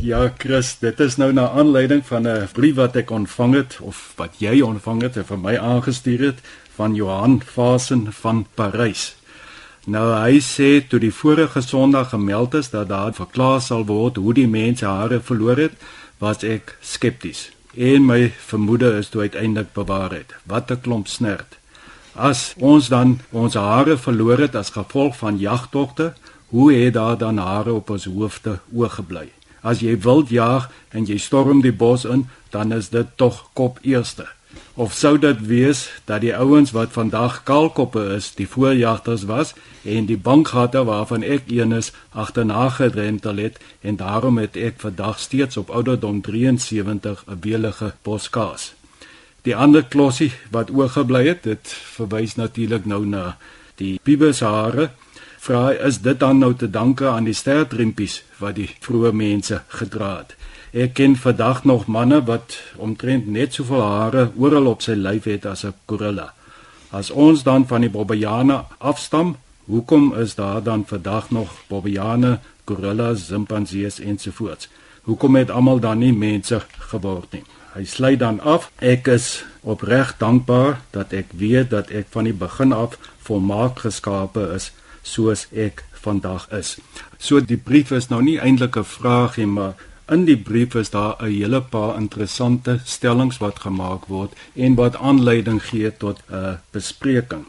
Ja, 0.00 0.32
Chris, 0.38 0.76
dit 0.80 1.00
is 1.00 1.16
nou 1.16 1.32
na 1.32 1.48
aanleiding 1.50 2.02
van 2.06 2.26
'n 2.28 2.48
brief 2.52 2.74
wat 2.74 2.96
ek 2.96 3.10
ontvang 3.10 3.54
het 3.54 3.78
of 3.80 4.12
wat 4.16 4.34
jy 4.38 4.60
ontvang 4.60 5.02
het 5.02 5.16
en 5.16 5.24
vir 5.24 5.38
my 5.38 5.56
aangestuur 5.56 6.20
het 6.20 6.38
van 6.74 6.94
Johan 6.94 7.42
Fasen 7.42 8.12
van 8.12 8.46
Parys. 8.54 9.16
Nou 9.86 10.12
hy 10.12 10.40
sê 10.40 10.88
toe 10.88 11.00
die 11.00 11.12
vorige 11.12 11.60
Sondag 11.60 12.10
gemeld 12.10 12.54
is 12.54 12.70
dat 12.70 12.88
daar 12.88 13.12
verklaar 13.12 13.60
sal 13.60 13.84
word 13.84 14.16
hoe 14.16 14.34
die 14.34 14.48
mense 14.48 14.86
hare 14.86 15.20
verloor 15.20 15.56
het, 15.56 15.72
was 16.18 16.44
ek 16.44 16.76
skepties. 16.80 17.50
En 17.74 18.04
my 18.04 18.32
vermoede 18.36 18.96
is 18.98 19.08
toe 19.08 19.20
uiteindelik 19.20 19.72
bewaar 19.72 20.10
het. 20.10 20.34
Wat 20.44 20.70
'n 20.70 20.80
klomp 20.80 21.06
snert. 21.06 21.58
As 22.12 22.54
ons 22.58 22.88
dan 22.88 23.20
ons 23.30 23.54
hare 23.54 23.96
verloor 23.96 24.38
het 24.38 24.54
as 24.54 24.70
gevolg 24.70 25.16
van 25.16 25.38
jagtogte, 25.38 26.12
hoe 26.46 26.72
het 26.72 26.94
daar 26.94 27.18
dan 27.18 27.36
hare 27.36 27.72
op 27.72 27.90
ons 27.90 28.04
hoofde 28.04 28.58
oorgebly? 28.72 29.30
As 29.60 29.80
jy 29.80 29.98
wild 30.00 30.28
jag 30.28 30.70
en 30.88 31.04
jy 31.04 31.18
storm 31.18 31.60
die 31.60 31.72
bos 31.72 32.04
in, 32.04 32.28
dan 32.50 32.72
is 32.72 32.88
dit 32.88 33.06
tog 33.16 33.48
kop 33.52 33.78
eerste. 33.82 34.26
Of 34.74 34.94
sou 34.94 35.18
dit 35.18 35.40
wees 35.46 35.90
dat 36.04 36.20
die 36.20 36.36
ouens 36.36 36.70
wat 36.70 36.92
vandag 36.92 37.42
kaalkoppe 37.42 38.04
is, 38.16 38.30
die 38.34 38.48
voorjagters 38.48 39.26
was 39.28 39.54
en 39.82 40.06
die 40.06 40.18
bankgate 40.18 40.84
waarvan 40.84 41.22
ek 41.22 41.50
een 41.52 41.72
is 41.76 41.92
agterna 42.10 42.68
gedrentel 42.68 43.36
het 43.36 43.58
en 43.80 43.96
daarom 43.96 44.38
het 44.38 44.56
ek 44.56 44.80
vandag 44.80 45.18
steeds 45.18 45.56
op 45.56 45.70
ouderdom 45.70 46.20
73 46.20 47.24
'n 47.26 47.38
welige 47.40 47.92
boskaas. 48.02 48.72
Die 49.42 49.56
ander 49.56 49.84
klossie 49.84 50.32
wat 50.50 50.70
oorgebly 50.70 51.26
het, 51.26 51.42
dit 51.42 51.68
verwys 51.96 52.34
natuurlik 52.34 52.84
nou 52.84 53.06
na 53.06 53.36
die 53.80 54.00
pibeshare. 54.02 54.90
Vra 55.40 55.70
is 55.72 56.00
dit 56.04 56.20
dan 56.20 56.38
nou 56.38 56.54
te 56.54 56.70
danke 56.70 57.08
aan 57.08 57.24
die 57.24 57.34
stertrempies 57.34 58.22
wat 58.38 58.54
die 58.54 58.68
vroeë 58.80 59.12
mense 59.12 59.62
gedra 59.68 60.16
het. 60.18 60.36
Ek 60.70 60.92
ken 60.94 61.16
vandag 61.16 61.64
nog 61.64 61.86
manne 61.86 62.20
wat 62.22 62.60
omtrent 62.76 63.26
net 63.26 63.56
soveel 63.58 63.82
hare 63.82 64.28
oral 64.38 64.68
op 64.70 64.84
sy 64.86 64.94
lyf 64.94 65.24
het 65.26 65.46
as 65.46 65.64
'n 65.66 65.74
gorilla. 65.86 66.32
As 66.90 67.10
ons 67.10 67.42
dan 67.42 67.66
van 67.66 67.80
die 67.80 67.90
Bobbejane 67.90 68.64
afstam, 68.78 69.36
hoekom 69.64 70.14
is 70.14 70.34
daar 70.34 70.62
dan 70.62 70.86
vandag 70.86 71.30
nog 71.30 71.50
Bobbejane, 71.68 72.38
gorillas, 72.64 73.26
simpansees 73.26 73.98
ensovoorts? 74.00 74.68
Hoekom 75.02 75.36
het 75.36 75.50
almal 75.50 75.80
dan 75.80 75.98
nie 75.98 76.12
mense 76.12 76.62
geword 76.78 77.32
nie? 77.32 77.42
Hy 77.74 77.84
sluit 77.84 78.18
dan 78.18 78.40
af: 78.40 78.70
Ek 78.78 79.06
is 79.06 79.44
opreg 79.60 80.14
dankbaar 80.18 80.80
dat 80.90 81.12
ek 81.12 81.26
weet 81.32 81.70
dat 81.70 81.90
ek 81.90 82.06
van 82.10 82.24
die 82.24 82.32
begin 82.32 82.72
af 82.72 82.98
volmaak 83.18 83.78
geskape 83.78 84.52
is 84.54 84.72
soos 85.02 85.46
ek 85.52 85.84
vandag 85.92 86.48
is. 86.50 86.78
So 87.18 87.40
die 87.40 87.56
brief 87.56 87.90
is 87.90 88.08
nou 88.08 88.22
nie 88.22 88.38
eintlik 88.38 88.76
'n 88.76 88.84
vraag 88.84 89.36
nie, 89.36 89.46
maar 89.46 89.74
In 90.10 90.24
die 90.26 90.36
brief 90.36 90.74
is 90.74 90.90
daar 90.90 91.14
'n 91.22 91.30
hele 91.30 91.60
paar 91.60 91.96
interessante 91.96 92.80
stellings 92.84 93.38
wat 93.38 93.60
gemaak 93.66 94.06
word 94.06 94.32
en 94.54 94.74
wat 94.74 94.96
aanleiding 94.96 95.62
gee 95.62 95.96
tot 95.96 96.18
'n 96.28 96.58
bespreking. 96.70 97.44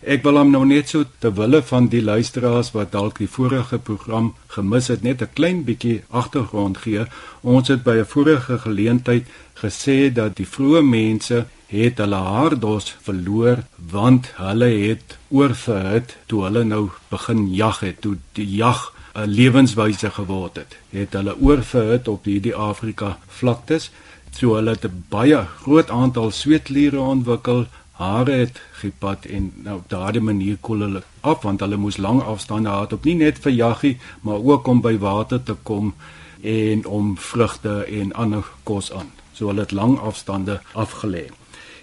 Ek 0.00 0.22
wil 0.22 0.36
hom 0.38 0.50
nou 0.50 0.64
net 0.64 0.88
so 0.88 1.04
te 1.18 1.32
wille 1.32 1.62
van 1.62 1.88
die 1.88 2.02
luisteraars 2.02 2.70
wat 2.72 2.92
dalk 2.92 3.18
die 3.18 3.28
vorige 3.28 3.78
program 3.78 4.34
gemis 4.46 4.88
het 4.88 5.02
net 5.02 5.22
'n 5.22 5.32
klein 5.34 5.64
bietjie 5.64 6.02
agtergrond 6.08 6.76
gee. 6.78 7.04
Ons 7.42 7.68
het 7.68 7.82
by 7.82 7.96
'n 7.98 8.12
vorige 8.14 8.58
geleentheid 8.58 9.26
gesê 9.54 10.12
dat 10.12 10.36
die 10.36 10.46
vroeë 10.46 10.82
mense 10.82 11.46
het 11.66 11.98
hulle 11.98 12.22
haardos 12.32 12.96
verloor 13.02 13.58
want 13.90 14.32
hulle 14.36 14.70
het 14.88 15.18
oorverhit 15.28 16.16
toe 16.26 16.44
hulle 16.44 16.64
nou 16.64 16.88
begin 17.10 17.54
jag 17.54 17.80
het, 17.80 18.00
toe 18.00 18.16
die 18.32 18.56
jag 18.56 18.92
'n 19.14 19.28
lewenswyse 19.28 20.10
geword 20.10 20.56
het. 20.56 20.76
Het 20.90 21.12
hulle 21.12 21.38
oorverhit 21.40 22.08
op 22.08 22.24
hierdie 22.24 22.54
Afrika 22.54 23.18
vlaktes, 23.26 23.90
so 24.30 24.54
hulle 24.54 24.70
het 24.70 24.84
'n 24.84 25.04
baie 25.08 25.46
groot 25.62 25.90
aantal 25.90 26.30
sweetliere 26.30 27.00
ontwikkel, 27.00 27.66
hare 27.98 28.30
het 28.30 28.60
gepad 28.72 29.24
en 29.24 29.52
nou 29.64 29.76
op 29.76 29.88
daardie 29.90 30.22
manier 30.22 30.56
koel 30.60 30.80
hulle 30.86 31.02
af 31.20 31.42
want 31.42 31.60
hulle 31.60 31.76
moes 31.76 31.96
lang 31.96 32.22
afstande 32.22 32.68
gehad 32.68 32.92
op 32.92 33.04
nie 33.04 33.14
net 33.14 33.38
vir 33.38 33.52
jaggie, 33.52 33.98
maar 34.20 34.38
ook 34.38 34.66
om 34.66 34.80
by 34.80 34.98
water 34.98 35.42
te 35.42 35.56
kom 35.62 35.94
en 36.42 36.86
om 36.86 37.16
vrugte 37.18 37.84
en 38.00 38.12
ander 38.12 38.44
kos 38.62 38.92
aan. 38.92 39.10
So 39.32 39.46
hulle 39.50 39.60
het 39.60 39.74
lang 39.74 39.98
afstande 39.98 40.60
afgelê. 40.72 41.26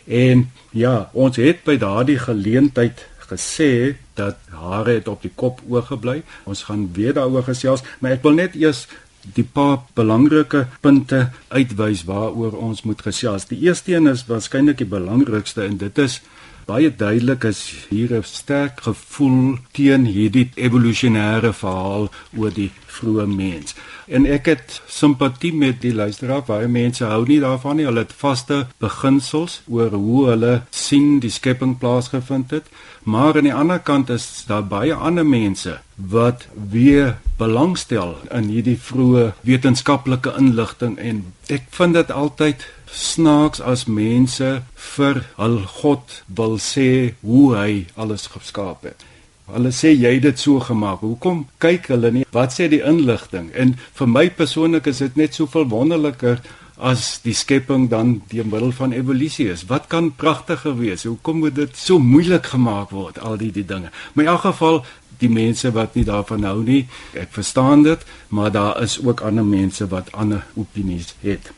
En 0.05 0.51
ja, 0.71 1.09
ons 1.13 1.35
het 1.35 1.63
by 1.63 1.77
daardie 1.77 2.19
geleentheid 2.19 3.05
gesê 3.29 3.95
dat 4.19 4.37
hare 4.51 4.97
het 4.99 5.07
op 5.07 5.21
die 5.21 5.31
kop 5.35 5.61
oorgebly. 5.69 6.21
Ons 6.43 6.63
gaan 6.69 6.89
weer 6.93 7.13
daaroor 7.13 7.43
gesels, 7.47 7.83
maar 7.99 8.17
ek 8.17 8.23
wil 8.23 8.37
net 8.37 8.55
eers 8.55 8.85
die 9.33 9.45
paar 9.45 9.81
belangrike 9.97 10.65
punte 10.85 11.29
uitwys 11.49 12.05
waaroor 12.05 12.57
ons 12.57 12.83
moet 12.85 13.01
gesels. 13.01 13.47
Die 13.49 13.59
eerste 13.65 13.95
een 13.95 14.07
is 14.11 14.25
waarskynlik 14.29 14.77
die 14.77 14.89
belangrikste 14.89 15.65
en 15.65 15.79
dit 15.81 15.97
is 15.97 16.21
baie 16.65 16.89
duidelik 16.89 17.43
is 17.43 17.59
hier 17.89 18.11
'n 18.17 18.23
sterk 18.23 18.81
gevoel 18.81 19.57
teen 19.71 20.05
hierdie 20.05 20.49
evolusionêre 20.55 21.53
verhaal 21.53 22.09
oor 22.37 22.53
die 22.53 22.71
vroeë 22.95 23.27
mens. 23.27 23.75
En 24.07 24.25
ek 24.25 24.45
het 24.45 24.81
simpatie 24.87 25.53
met 25.53 25.81
die 25.81 25.93
luisteraar, 25.93 26.43
baie 26.45 26.67
mense 26.67 27.05
hou 27.05 27.25
nie 27.27 27.39
daarvan 27.39 27.75
nie. 27.75 27.85
Hulle 27.85 28.05
het 28.05 28.13
vaste 28.13 28.67
beginsels 28.79 29.61
oor 29.67 29.89
hoe 29.89 30.27
hulle 30.29 30.53
sien 30.69 31.19
die 31.19 31.33
skepping 31.33 31.77
plaasgevind 31.77 32.51
het. 32.51 32.65
Maar 33.03 33.37
aan 33.37 33.49
die 33.49 33.53
ander 33.53 33.79
kant 33.79 34.09
is 34.09 34.43
daar 34.47 34.63
baie 34.63 34.93
ander 34.93 35.25
mense 35.25 35.79
wat 35.95 36.47
weer 36.69 37.17
belangstel 37.37 38.15
in 38.31 38.49
hierdie 38.51 38.79
vroeë 38.79 39.33
wetenskaplike 39.41 40.33
inligting 40.39 40.97
en 40.97 41.23
ek 41.51 41.67
vind 41.69 41.93
dit 41.93 42.11
altyd 42.11 42.63
snaaks 42.91 43.61
as 43.61 43.85
mense 43.87 44.61
vir 44.95 45.23
hul 45.37 45.59
God 45.79 46.21
wil 46.27 46.57
sê 46.61 47.15
hoe 47.21 47.55
hy 47.55 47.85
alles 47.95 48.27
geskaap 48.33 48.83
het. 48.89 49.05
Hulle 49.45 49.69
sê 49.69 49.91
jy 49.93 50.15
het 50.15 50.25
dit 50.25 50.39
so 50.41 50.59
gemaak. 50.59 51.03
Hoekom 51.05 51.45
kyk 51.61 51.91
hulle 51.93 52.11
nie 52.11 52.25
wat 52.33 52.55
sê 52.55 52.69
die 52.71 52.81
inligting? 52.81 53.51
En 53.53 53.75
vir 53.99 54.09
my 54.09 54.29
persoonlik 54.33 54.87
is 54.89 55.03
dit 55.05 55.17
net 55.21 55.37
soveel 55.37 55.67
wonderliker 55.69 56.41
as 56.75 57.19
die 57.23 57.33
skepping 57.33 57.87
dan 57.89 58.21
deur 58.31 58.47
middel 58.49 58.71
van 58.75 58.91
evolusie 58.91 59.47
is. 59.51 59.65
Wat 59.69 59.87
kan 59.87 60.11
pragtiger 60.15 60.75
wees? 60.77 61.05
Hoekom 61.07 61.39
moet 61.45 61.55
dit 61.55 61.77
so 61.77 61.99
moeilik 61.99 62.51
gemaak 62.51 62.91
word 62.91 63.19
al 63.19 63.37
die 63.37 63.51
die 63.51 63.65
dinge? 63.65 63.91
Maar 64.13 64.25
in 64.25 64.31
elk 64.31 64.47
geval 64.49 64.81
die 65.21 65.29
mense 65.29 65.71
wat 65.71 65.95
nie 65.95 66.03
daarvan 66.03 66.43
hou 66.43 66.59
nie, 66.63 66.87
ek 67.15 67.31
verstaan 67.31 67.85
dit, 67.85 68.01
maar 68.27 68.51
daar 68.51 68.81
is 68.83 68.97
ook 68.99 69.21
ander 69.23 69.45
mense 69.45 69.87
wat 69.87 70.11
ander 70.11 70.43
opinies 70.59 71.13
het. 71.21 71.53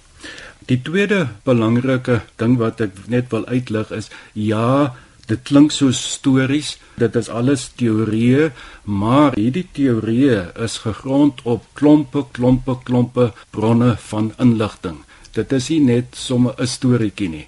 Die 0.68 0.82
tweede 0.84 1.28
belangrike 1.48 2.22
ding 2.36 2.58
wat 2.60 2.82
ek 2.84 2.92
net 3.08 3.32
wil 3.32 3.46
uitlig 3.48 3.92
is 3.96 4.10
ja, 4.34 4.96
dit 5.28 5.44
klink 5.44 5.72
so 5.72 5.92
stories, 5.92 6.78
dit 7.00 7.16
is 7.16 7.30
alles 7.30 7.70
teorieë, 7.80 8.52
maar 8.84 9.36
hierdie 9.36 9.68
teorieë 9.74 10.54
is 10.64 10.80
gegrond 10.84 11.44
op 11.44 11.68
klompe 11.74 12.26
klompe 12.32 12.78
klompe 12.84 13.32
bronne 13.52 13.96
van 14.12 14.34
inligting 14.40 15.04
dit 15.38 15.56
is 15.60 15.70
nie 15.74 15.82
net 15.94 16.18
sommer 16.28 16.54
'n 16.58 16.68
storieetjie 16.76 17.30
nie. 17.30 17.48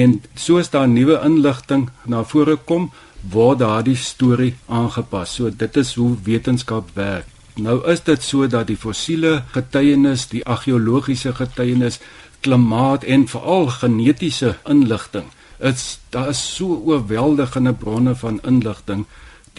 En 0.00 0.22
soos 0.34 0.70
daar 0.70 0.88
nuwe 0.88 1.20
inligting 1.24 1.90
na 2.06 2.24
vore 2.24 2.56
kom, 2.56 2.90
word 3.30 3.58
daardie 3.58 3.96
storie 3.96 4.54
aangepas. 4.66 5.34
So 5.34 5.50
dit 5.50 5.76
is 5.76 5.94
hoe 5.94 6.16
wetenskap 6.24 6.88
werk. 6.94 7.26
Nou 7.56 7.76
is 7.90 8.00
dit 8.02 8.22
so 8.22 8.46
dat 8.46 8.66
die 8.66 8.76
fossiele 8.76 9.42
getuienis, 9.52 10.26
die 10.28 10.44
argeologiese 10.44 11.32
getuienis, 11.34 12.00
klimaat 12.44 13.04
en 13.08 13.26
veral 13.30 13.68
genetiese 13.80 14.54
inligting, 14.68 15.30
is 15.58 15.98
daar 16.12 16.28
is 16.34 16.42
so 16.56 16.76
oorweldigende 16.84 17.72
bronne 17.72 18.14
van 18.20 18.40
inligting 18.44 19.04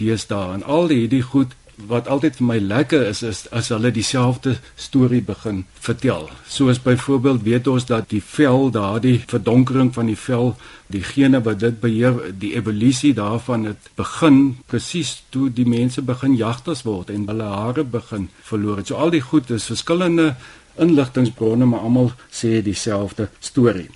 deesdae 0.00 0.54
en 0.54 0.66
al 0.78 0.92
hierdie 0.92 1.22
goed 1.22 1.56
wat 1.76 2.08
altyd 2.08 2.38
vir 2.38 2.46
my 2.48 2.56
lekker 2.62 3.02
is 3.04 3.20
is 3.26 3.42
as 3.52 3.68
hulle 3.68 3.90
dieselfde 3.92 4.54
storie 4.80 5.20
begin 5.20 5.64
vertel. 5.86 6.30
Soos 6.48 6.80
byvoorbeeld 6.80 7.42
weet 7.44 7.66
ons 7.68 7.84
dat 7.86 8.08
die 8.08 8.22
vel, 8.24 8.70
daardie 8.72 9.18
verdonkering 9.28 9.92
van 9.94 10.08
die 10.08 10.16
vel, 10.16 10.54
diegene 10.88 11.42
wat 11.44 11.60
dit 11.60 11.80
beheer, 11.80 12.16
die 12.32 12.54
evolusie 12.56 13.12
daarvan 13.14 13.68
het 13.72 13.90
begin 13.96 14.56
presies 14.66 15.18
toe 15.30 15.50
die 15.52 15.68
mense 15.68 16.02
begin 16.02 16.36
jagters 16.36 16.86
word 16.88 17.12
en 17.12 17.28
hulle 17.28 17.50
hare 17.52 17.84
begin 17.84 18.30
verloor. 18.42 18.80
So 18.84 18.96
al 18.96 19.12
die 19.12 19.24
goed 19.24 19.50
is 19.50 19.68
verskillende 19.68 20.34
inligtingbronne, 20.78 21.64
maar 21.64 21.80
almal 21.80 22.12
sê 22.30 22.62
dieselfde 22.62 23.28
storie. 23.38 23.90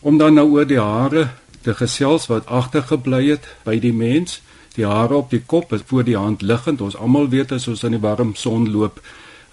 Om 0.00 0.18
dan 0.18 0.34
nou 0.34 0.50
oor 0.50 0.66
die 0.66 0.80
hare 0.80 1.28
te 1.62 1.74
gesels 1.74 2.26
wat 2.26 2.46
agtergebly 2.46 3.22
het 3.30 3.48
by 3.64 3.78
die 3.80 3.92
mens 3.92 4.40
die 4.74 4.86
hare 4.86 5.14
op 5.22 5.30
die 5.30 5.42
kop 5.46 5.72
is 5.72 5.84
voor 5.86 6.04
die 6.04 6.16
hand 6.18 6.42
liggend. 6.42 6.80
Ons 6.80 6.96
almal 6.96 7.28
weet 7.30 7.52
as 7.54 7.68
ons 7.70 7.84
in 7.86 7.94
die 7.96 8.02
warm 8.02 8.34
son 8.34 8.66
loop, 8.72 9.00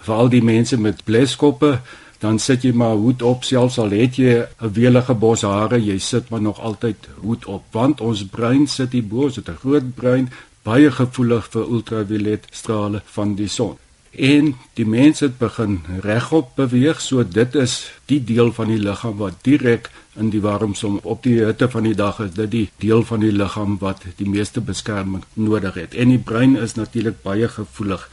veral 0.02 0.28
die 0.32 0.42
mense 0.42 0.76
met 0.76 1.04
bleskoppe, 1.06 1.76
dan 2.22 2.38
sit 2.38 2.66
jy 2.66 2.72
maar 2.74 2.98
hoed 2.98 3.22
op 3.26 3.46
selfs 3.46 3.78
al 3.82 3.94
het 3.94 4.18
jy 4.18 4.46
'n 4.46 4.72
welige 4.74 5.14
bos 5.14 5.42
hare, 5.42 5.78
jy 5.78 5.98
sit 5.98 6.30
maar 6.30 6.42
nog 6.42 6.60
altyd 6.60 6.96
hoed 7.22 7.46
op 7.46 7.62
want 7.70 8.00
ons 8.00 8.24
brein 8.24 8.66
sit 8.66 8.92
hier 8.92 9.06
bo, 9.06 9.24
ons 9.24 9.36
het 9.36 9.48
'n 9.48 9.58
groot 9.62 9.94
brein, 9.94 10.30
baie 10.62 10.90
gevoelig 10.90 11.48
vir 11.50 11.62
ultraviolet 11.62 12.46
strale 12.50 13.02
van 13.04 13.34
die 13.34 13.48
son 13.48 13.78
en 14.12 14.54
die 14.74 14.86
mens 14.86 15.20
het 15.20 15.38
begin 15.38 15.80
regop 16.04 16.56
beweeg 16.56 17.00
so 17.00 17.24
dit 17.24 17.54
is 17.54 17.92
die 18.06 18.20
deel 18.24 18.52
van 18.52 18.68
die 18.68 18.78
liggaam 18.78 19.16
wat 19.16 19.38
direk 19.42 19.88
in 20.20 20.28
die 20.30 20.40
warmsom 20.40 20.98
op 21.02 21.22
die 21.24 21.38
hitte 21.40 21.68
van 21.72 21.86
die 21.88 21.94
dag 21.96 22.20
is 22.20 22.34
dit 22.36 22.50
die 22.50 22.66
deel 22.84 23.04
van 23.08 23.20
die 23.24 23.32
liggaam 23.32 23.78
wat 23.80 24.04
die 24.16 24.28
meeste 24.28 24.60
beskerming 24.60 25.24
nodig 25.34 25.74
het. 25.74 25.94
En 25.94 26.12
die 26.12 26.18
brein 26.20 26.56
is 26.56 26.74
natuurlik 26.74 27.22
baie 27.22 27.48
gevoelig 27.48 28.08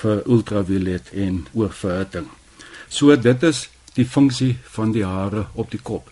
vir 0.00 0.22
ultraviolet 0.26 1.12
en 1.14 1.46
oorverhitting. 1.54 2.26
So 2.88 3.16
dit 3.16 3.42
is 3.42 3.68
die 3.94 4.06
funksie 4.06 4.56
van 4.74 4.92
die 4.92 5.04
hare 5.04 5.46
op 5.54 5.70
die 5.70 5.80
kop. 5.82 6.10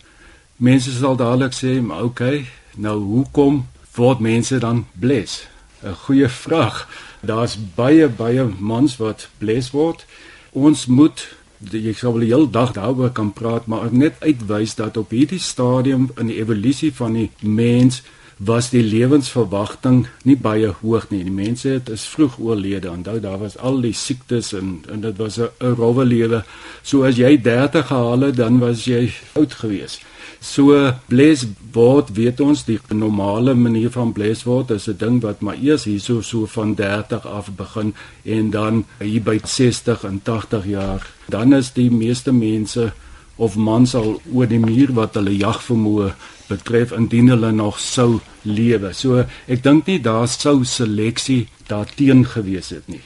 Mense 0.56 0.94
sal 0.94 1.18
dadelik 1.18 1.52
sê 1.52 1.80
maar 1.82 2.06
okay 2.06 2.46
nou 2.76 2.98
hoekom 3.02 3.64
word 3.96 4.20
mense 4.20 4.58
dan 4.58 4.86
bles? 4.94 5.46
'n 5.82 5.94
goeie 6.06 6.28
vraag 6.28 6.86
Daar's 7.26 7.56
baie 7.76 8.08
baie 8.08 8.44
mans 8.58 8.96
wat 8.96 9.28
bles 9.38 9.70
word. 9.70 10.06
Ons 10.52 10.86
moet 10.86 11.28
jy 11.72 11.94
sou 11.96 12.12
wel 12.12 12.26
die 12.26 12.32
hele 12.32 12.50
dag 12.50 12.74
daaroor 12.76 13.12
kan 13.14 13.32
praat, 13.32 13.66
maar 13.66 13.88
net 13.92 14.18
uitwys 14.20 14.74
dat 14.76 14.96
op 15.00 15.14
hierdie 15.14 15.40
stadium 15.40 16.10
in 16.20 16.28
die 16.32 16.40
evolusie 16.42 16.92
van 16.92 17.16
die 17.16 17.30
mens 17.40 18.02
was 18.36 18.70
die 18.72 18.82
lewensverwagting 18.82 20.06
nie 20.26 20.36
baie 20.36 20.72
hoog 20.80 21.06
nie. 21.10 21.22
Die 21.24 21.34
mense 21.34 21.76
het 21.76 21.88
is 21.88 22.06
vroeg 22.10 22.38
oorlede. 22.42 22.90
Onthou 22.90 23.20
daar 23.22 23.38
was 23.38 23.56
al 23.58 23.80
die 23.80 23.94
siektes 23.94 24.52
en 24.58 24.82
en 24.90 25.00
dit 25.00 25.16
was 25.16 25.38
'n 25.38 25.50
rowwe 25.60 26.04
lewe. 26.04 26.44
So 26.82 27.04
as 27.04 27.16
jy 27.16 27.38
30 27.42 27.86
gehaal 27.86 28.20
het, 28.20 28.36
dan 28.36 28.58
was 28.58 28.84
jy 28.84 29.12
oud 29.32 29.52
geweest. 29.52 30.02
So 30.44 30.76
bles 31.08 31.46
word 31.72 32.10
weet 32.18 32.40
ons 32.44 32.66
die 32.68 32.76
normale 32.92 33.54
manier 33.56 33.90
van 33.94 34.12
bles 34.12 34.44
word 34.44 34.74
is 34.76 34.88
'n 34.88 34.98
ding 34.98 35.22
wat 35.22 35.40
maar 35.40 35.56
eers 35.56 35.84
hierso 35.84 36.20
so 36.20 36.46
van 36.46 36.74
30 36.74 37.26
af 37.26 37.48
begin 37.56 37.94
en 38.24 38.50
dan 38.50 38.84
hier 39.00 39.22
by 39.22 39.38
60 39.42 40.04
en 40.04 40.20
80 40.22 40.66
jaar 40.66 41.00
dan 41.28 41.54
is 41.54 41.72
die 41.72 41.90
meeste 41.90 42.32
mense 42.32 42.92
of 43.36 43.56
mans 43.56 43.94
al 43.94 44.20
oor 44.32 44.46
die 44.46 44.60
muur 44.60 44.92
wat 44.92 45.14
hulle 45.14 45.34
jagvermoë 45.36 46.12
betref 46.48 46.92
indien 46.92 47.28
hulle 47.28 47.52
nog 47.52 47.80
sou 47.80 48.20
lewe. 48.42 48.92
So 48.92 49.24
ek 49.48 49.62
dink 49.62 49.86
nie 49.86 49.98
daar 49.98 50.28
sou 50.28 50.62
seleksie 50.64 51.48
daarteen 51.66 52.24
gewees 52.26 52.70
het 52.70 52.88
nie. 52.88 53.02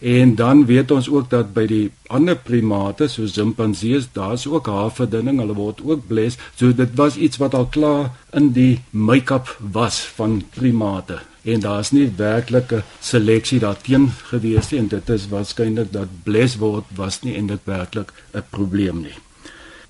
En 0.00 0.34
dan 0.34 0.64
weet 0.66 0.90
ons 0.90 1.08
ook 1.12 1.28
dat 1.30 1.52
by 1.52 1.66
die 1.68 1.90
ander 2.08 2.36
primate 2.36 3.08
soos 3.08 3.34
simpansees, 3.36 4.08
daar's 4.12 4.46
ook 4.48 4.66
haarverdunning, 4.66 5.38
hulle 5.42 5.54
word 5.54 5.82
ook 5.84 6.06
bles. 6.08 6.38
So 6.56 6.72
dit 6.72 6.94
was 6.96 7.16
iets 7.16 7.36
wat 7.36 7.54
al 7.54 7.66
klaar 7.68 8.08
in 8.32 8.52
die 8.56 8.80
make-up 8.90 9.56
was 9.60 10.00
van 10.16 10.40
primate. 10.56 11.20
En 11.44 11.60
daar's 11.60 11.92
nie 11.92 12.08
werklike 12.16 12.82
seleksie 13.00 13.60
daarteen 13.60 14.10
gewees 14.32 14.70
nie 14.70 14.80
en 14.80 14.88
dit 14.88 15.08
is 15.08 15.28
waarskynlik 15.28 15.92
dat 15.92 16.08
bles 16.24 16.56
word 16.60 16.88
was 16.96 17.20
nie 17.22 17.36
dit 17.46 17.60
werklik 17.64 18.12
'n 18.34 18.44
probleem 18.50 19.00
nie. 19.02 19.16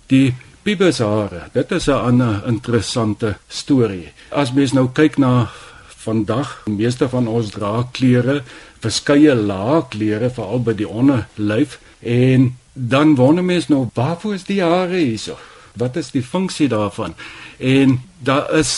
Die 0.07 0.35
pubeshare, 0.63 1.51
dit 1.53 1.73
is 1.73 1.87
'n 1.87 1.93
ander 1.93 2.43
interessante 2.47 3.37
storie. 3.49 4.13
As 4.31 4.53
mens 4.53 4.73
nou 4.73 4.89
kyk 4.93 5.19
na 5.19 5.51
vandag, 5.89 6.63
meeste 6.67 7.09
van 7.09 7.29
ons 7.29 7.51
dra 7.51 7.89
klere 7.93 8.43
verskeie 8.81 9.35
lae 9.35 9.83
klere 9.93 10.31
veral 10.33 10.65
by 10.65 10.75
die 10.79 10.89
onderlyf 10.89 11.79
en 12.01 12.51
dan 12.73 13.15
wonder 13.15 13.45
mens 13.45 13.69
nou 13.69 13.89
waarvoor 13.95 14.35
is 14.35 14.47
die 14.49 14.63
hare 14.63 14.97
hierso? 14.97 15.37
Wat 15.79 15.97
is 15.97 16.11
die 16.11 16.23
funksie 16.23 16.69
daarvan? 16.69 17.15
En 17.59 18.01
daar 18.19 18.49
is 18.59 18.73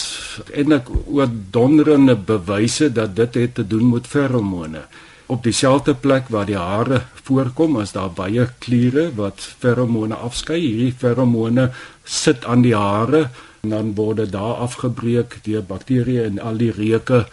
eintlik 0.52 0.90
oor 1.06 1.30
donderende 1.50 2.16
bewyse 2.16 2.92
dat 2.92 3.16
dit 3.16 3.34
het 3.34 3.54
te 3.54 3.66
doen 3.66 3.90
met 3.90 4.06
feromone. 4.06 4.84
Op 5.26 5.42
dieselfde 5.42 5.94
plek 5.94 6.28
waar 6.28 6.46
die 6.46 6.58
hare 6.58 7.02
voorkom, 7.22 7.80
is 7.80 7.92
daar 7.92 8.10
baie 8.10 8.48
kliere 8.58 9.10
wat 9.14 9.40
feromone 9.58 10.14
afskei. 10.14 10.58
Hierdie 10.60 10.94
feromone 10.98 11.70
sit 12.04 12.44
aan 12.44 12.62
die 12.66 12.76
hare 12.76 13.28
en 13.62 13.70
dan 13.70 13.94
word 13.94 14.16
dit 14.16 14.32
daar 14.32 14.60
afgebreek 14.66 15.38
deur 15.46 15.62
bakterieë 15.62 16.26
en 16.26 16.42
al 16.42 16.58
die 16.58 16.72
reuke 16.74 17.26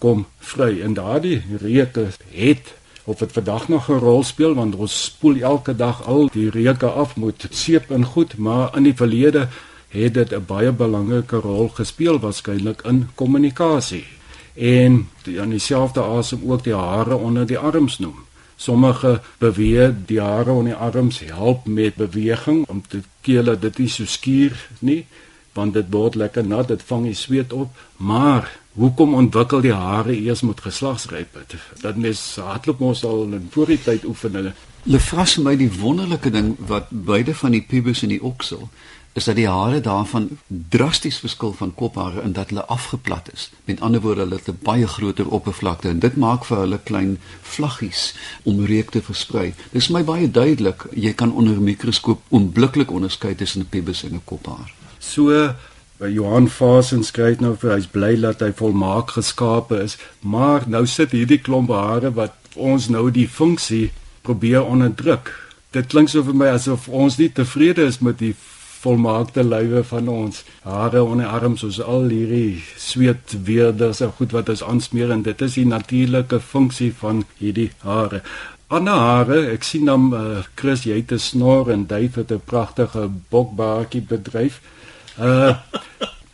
kom 0.00 0.26
vry. 0.38 0.80
En 0.80 0.94
daardie 0.96 1.42
reuke 1.60 2.08
het 2.32 2.74
of 3.04 3.18
dit 3.18 3.32
vandag 3.32 3.68
nog 3.68 3.88
'n 3.88 4.02
rol 4.02 4.22
speel 4.22 4.54
want 4.54 4.74
ons 4.74 5.02
spoel 5.04 5.36
elke 5.36 5.76
dag 5.76 6.06
al 6.06 6.28
die 6.32 6.50
reuke 6.50 6.86
af 6.86 7.16
met 7.16 7.46
seep 7.50 7.90
en 7.90 8.04
goed 8.04 8.36
maar 8.36 8.76
in 8.76 8.82
die 8.82 8.96
verlede 8.96 9.48
het 9.88 10.14
dit 10.14 10.32
'n 10.32 10.44
baie 10.46 10.72
belangrike 10.72 11.36
rol 11.36 11.68
gespeel 11.68 12.18
waarskynlik 12.18 12.82
in 12.82 13.08
kommunikasie 13.14 14.06
en 14.54 15.08
aan 15.38 15.50
dieselfde 15.50 16.02
asem 16.02 16.40
ook 16.46 16.64
die 16.64 16.74
hare 16.74 17.16
onder 17.16 17.46
die 17.46 17.58
arms 17.58 17.98
noem. 17.98 18.14
Sommige 18.56 19.20
beweeg 19.38 19.92
die 20.06 20.20
hare 20.20 20.50
onder 20.50 20.72
die 20.72 20.82
arms 20.82 21.18
help 21.18 21.66
met 21.66 21.94
beweging 21.94 22.68
om 22.68 22.82
te 22.88 23.00
keer 23.20 23.44
dat 23.44 23.62
dit 23.62 23.78
nie 23.78 23.88
so 23.88 24.04
skuur 24.04 24.68
nie 24.78 25.06
want 25.52 25.74
dit 25.74 25.86
word 25.90 26.14
lekker 26.14 26.46
nat 26.46 26.68
dit 26.68 26.82
vang 26.82 27.04
die 27.04 27.14
sweet 27.14 27.52
op 27.52 27.68
maar 27.96 28.59
Hoekom 28.78 29.14
ontwikkel 29.14 29.64
die 29.64 29.74
hare 29.74 30.14
eers 30.14 30.44
met 30.46 30.60
geslagsryp? 30.62 31.38
Dat 31.82 31.96
mens 31.96 32.36
hardloop 32.38 32.78
mos 32.78 33.04
al 33.04 33.24
in 33.34 33.48
voor 33.50 33.66
die 33.66 33.80
tyd 33.82 34.04
oefen 34.06 34.38
hulle. 34.38 34.52
Hulle 34.84 35.00
vras 35.02 35.34
my 35.42 35.56
die 35.58 35.72
wonderlike 35.80 36.30
ding 36.30 36.54
wat 36.70 36.86
beide 36.88 37.34
van 37.34 37.50
die 37.56 37.64
pubis 37.66 38.04
en 38.06 38.14
die 38.14 38.22
oksel 38.22 38.68
is 39.18 39.26
dat 39.26 39.34
die 39.34 39.48
hare 39.50 39.80
daarvan 39.82 40.28
drasties 40.46 41.18
verskil 41.18 41.50
van 41.58 41.74
kophare 41.74 42.22
in 42.22 42.32
dat 42.32 42.52
hulle 42.54 42.64
afgeplat 42.70 43.32
is. 43.32 43.48
Met 43.66 43.80
ander 43.80 44.00
woorde, 44.00 44.22
hulle 44.22 44.38
het 44.38 44.48
'n 44.48 44.58
baie 44.62 44.86
groter 44.86 45.28
oppervlakte 45.28 45.88
en 45.88 45.98
dit 45.98 46.16
maak 46.16 46.44
vir 46.44 46.58
hulle 46.58 46.78
klein 46.78 47.18
vlaggies 47.42 48.14
om 48.42 48.64
reuk 48.64 48.90
te 48.90 49.02
versprei. 49.02 49.54
Dit 49.72 49.82
is 49.82 49.88
my 49.88 50.04
baie 50.04 50.30
duidelik, 50.30 50.86
jy 50.94 51.12
kan 51.12 51.32
onder 51.32 51.54
'n 51.54 51.64
mikroskoop 51.64 52.20
onmiddellik 52.28 52.90
onderskei 52.90 53.34
tussen 53.34 53.60
'n 53.60 53.68
pubis 53.68 54.02
en 54.02 54.14
'n 54.14 54.24
kophaar. 54.24 54.72
So 54.98 55.54
Johan 56.08 56.48
Fasen 56.48 57.02
skryf 57.04 57.42
nou 57.44 57.52
vir 57.60 57.74
hy's 57.74 57.88
bly 57.92 58.14
dat 58.22 58.40
hy 58.40 58.54
volmaak 58.56 59.12
geskape 59.18 59.82
is, 59.84 59.98
maar 60.20 60.64
nou 60.66 60.86
sit 60.88 61.12
hierdie 61.12 61.40
klomp 61.44 61.68
hare 61.76 62.14
wat 62.16 62.56
ons 62.56 62.88
nou 62.88 63.10
die 63.12 63.28
funksie 63.28 63.90
probeer 64.24 64.64
onderdruk. 64.64 65.28
Dit 65.76 65.90
klink 65.92 66.08
so 66.08 66.24
vir 66.24 66.38
my 66.40 66.48
asof 66.54 66.88
ons 66.88 67.18
nie 67.20 67.28
tevrede 67.28 67.84
is 67.84 68.00
met 68.00 68.18
die 68.18 68.32
volmaakte 68.80 69.44
lywe 69.44 69.82
van 69.84 70.08
ons 70.08 70.40
hare 70.64 71.02
onder 71.04 71.28
arms 71.28 71.60
soos 71.60 71.82
al 71.84 72.08
hierdie 72.08 72.62
sweet 72.80 73.36
weerders 73.44 74.00
en 74.00 74.14
goed 74.16 74.32
wat 74.32 74.48
ons 74.48 74.64
aansmeer 74.64 75.12
en 75.12 75.26
dit 75.26 75.44
is 75.44 75.58
die 75.60 75.66
natuurlike 75.68 76.40
funksie 76.40 76.90
van 76.96 77.26
hierdie 77.42 77.68
hare. 77.84 78.22
Ander 78.72 78.96
hare, 79.04 79.38
ek 79.52 79.66
sien 79.66 79.84
dan 79.90 80.08
uh, 80.14 80.42
Chris 80.56 80.86
jy 80.88 81.02
het 81.02 81.12
'n 81.12 81.18
snor 81.18 81.70
en 81.70 81.84
het 81.90 82.32
'n 82.32 82.40
pragtige 82.46 83.10
bokbaartjie 83.30 84.02
bedryf. 84.08 84.60
Uh 85.18 85.56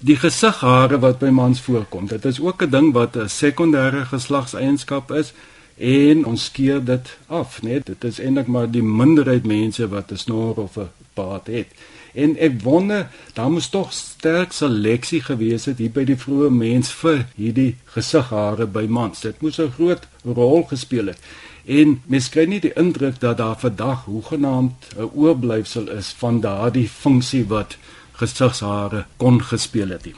die 0.07 0.17
gesighare 0.17 0.99
wat 1.03 1.19
by 1.19 1.31
mans 1.35 1.61
voorkom. 1.61 2.07
Dit 2.07 2.25
is 2.25 2.41
ook 2.41 2.62
'n 2.62 2.71
ding 2.71 2.93
wat 2.93 3.17
'n 3.17 3.29
sekondêre 3.29 4.05
geslagseienskap 4.07 5.11
is 5.11 5.33
en 5.77 6.25
ons 6.25 6.45
skeer 6.45 6.85
dit 6.85 7.17
af, 7.27 7.62
né? 7.62 7.81
Dit 7.85 8.05
is 8.05 8.21
eintlik 8.21 8.47
maar 8.47 8.71
die 8.71 8.83
minderheid 8.83 9.47
mense 9.47 9.89
wat 9.89 10.12
'n 10.12 10.17
snor 10.17 10.55
of 10.55 10.77
'n 10.77 10.89
baard 11.15 11.47
het. 11.47 11.67
En 12.15 12.37
ek 12.37 12.62
wonder, 12.62 13.09
daar 13.33 13.51
moes 13.51 13.69
tog 13.69 13.93
sterk 13.93 14.53
seleksie 14.53 15.21
gewees 15.21 15.65
het 15.65 15.79
hier 15.79 15.91
by 15.91 16.05
die 16.05 16.17
vroeë 16.17 16.51
mens 16.51 16.91
vir 16.91 17.27
hierdie 17.37 17.77
gesighare 17.85 18.67
by 18.67 18.87
mans. 18.89 19.21
Dit 19.21 19.43
moes 19.45 19.59
'n 19.61 19.73
groot 19.77 20.07
rol 20.25 20.62
gespeel 20.62 21.07
het. 21.07 21.19
En 21.65 22.01
mens 22.07 22.29
kry 22.29 22.45
nie 22.45 22.61
die 22.61 22.73
indruk 22.73 23.21
dat 23.21 23.37
daar 23.37 23.59
vandag 23.59 24.05
hoegenaamd 24.05 24.75
'n 24.97 25.11
oorblyfsel 25.15 25.91
is 25.91 26.15
van 26.19 26.41
daardie 26.41 26.89
funksie 26.89 27.45
wat 27.47 27.77
gesigshare 28.20 29.05
kon 29.16 29.42
gespeel 29.42 29.94
het 29.94 30.07
nie. 30.09 30.16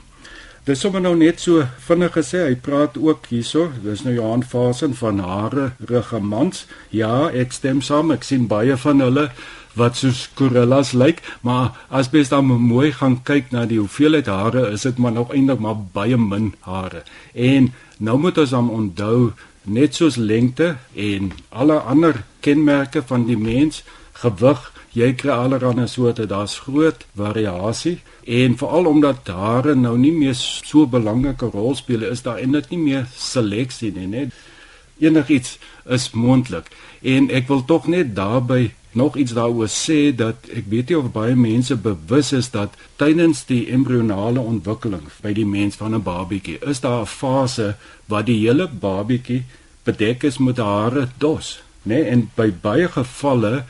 Dis 0.68 0.82
sommer 0.84 1.00
nou 1.00 1.14
net 1.16 1.40
so 1.40 1.62
vinnig 1.86 2.12
gesê, 2.12 2.42
hy 2.44 2.56
praat 2.60 2.98
ook 3.00 3.30
hierso, 3.30 3.70
dis 3.80 4.02
nou 4.04 4.12
Johan 4.12 4.42
Fasen 4.44 4.92
van 4.98 5.22
hare 5.24 5.70
regemants. 5.88 6.66
Ja, 6.92 7.30
ek 7.32 7.56
stem 7.56 7.80
saam, 7.80 8.12
ek 8.12 8.26
sien 8.28 8.44
baie 8.50 8.76
van 8.76 9.00
hulle 9.00 9.30
wat 9.78 9.96
soos 9.96 10.26
gorillas 10.36 10.92
lyk, 10.92 11.22
maar 11.46 11.72
as 11.88 12.10
bes 12.12 12.28
dan 12.28 12.50
mooi 12.50 12.90
gaan 12.92 13.16
kyk 13.24 13.48
na 13.54 13.64
die 13.70 13.78
hoeveelheid 13.80 14.28
hare, 14.28 14.66
is 14.74 14.84
dit 14.84 15.00
maar 15.00 15.14
nog 15.16 15.32
eintlik 15.32 15.62
maar 15.64 15.78
baie 15.94 16.18
min 16.20 16.50
hare. 16.68 17.00
En 17.32 17.70
nou 17.96 18.18
moet 18.20 18.38
ons 18.44 18.52
dan 18.52 18.68
onthou 18.68 19.32
net 19.64 19.96
soos 19.96 20.20
lengte 20.20 20.74
en 20.96 21.32
alle 21.48 21.78
ander 21.80 22.24
kenmerke 22.44 23.00
van 23.08 23.24
die 23.28 23.38
mens, 23.40 23.82
gewig, 24.22 24.72
jy 24.92 25.14
kry 25.14 25.30
allerlei 25.30 25.86
soorte, 25.86 26.26
daar's 26.26 26.58
groot 26.58 27.06
variasie 27.14 27.98
En 28.28 28.56
veral 28.56 28.84
omdat 28.84 29.26
hare 29.32 29.72
nou 29.74 29.94
nie 29.98 30.12
meer 30.12 30.34
so 30.36 30.84
belangrike 30.86 31.48
rol 31.48 31.72
speel 31.78 32.02
is 32.10 32.20
daar 32.26 32.42
en 32.44 32.52
dit 32.52 32.66
nie 32.74 32.80
meer 32.82 33.06
seleksie 33.16 33.88
nie, 33.94 34.04
net 34.06 34.34
enigiets 35.00 35.54
is 35.96 36.10
moontlik. 36.12 36.68
En 37.00 37.30
ek 37.32 37.48
wil 37.48 37.64
tog 37.64 37.86
net 37.88 38.12
daarby 38.18 38.74
nog 39.00 39.16
iets 39.16 39.32
daaroor 39.32 39.70
sê 39.72 40.12
dat 40.12 40.50
ek 40.52 40.68
weet 40.68 40.92
nie 40.92 40.98
of 40.98 41.08
baie 41.14 41.38
mense 41.40 41.76
bewus 41.80 42.34
is 42.36 42.50
dat 42.52 42.76
tydens 43.00 43.46
die 43.48 43.62
embrionale 43.72 44.44
ontwikkeling 44.44 45.08
by 45.24 45.32
die 45.32 45.48
mens 45.48 45.80
van 45.80 45.96
'n 45.96 46.04
babietjie 46.04 46.58
is 46.60 46.84
daar 46.84 47.00
'n 47.08 47.12
fase 47.14 47.76
waar 48.12 48.24
die 48.28 48.40
hele 48.44 48.68
babietjie 48.68 49.44
bedek 49.88 50.22
is 50.22 50.38
met 50.38 50.58
hare 50.58 51.08
dos, 51.18 51.62
né? 51.82 51.94
Nee? 51.94 52.04
En 52.04 52.30
by 52.36 52.52
baie 52.52 52.88
gevalle 52.88 53.64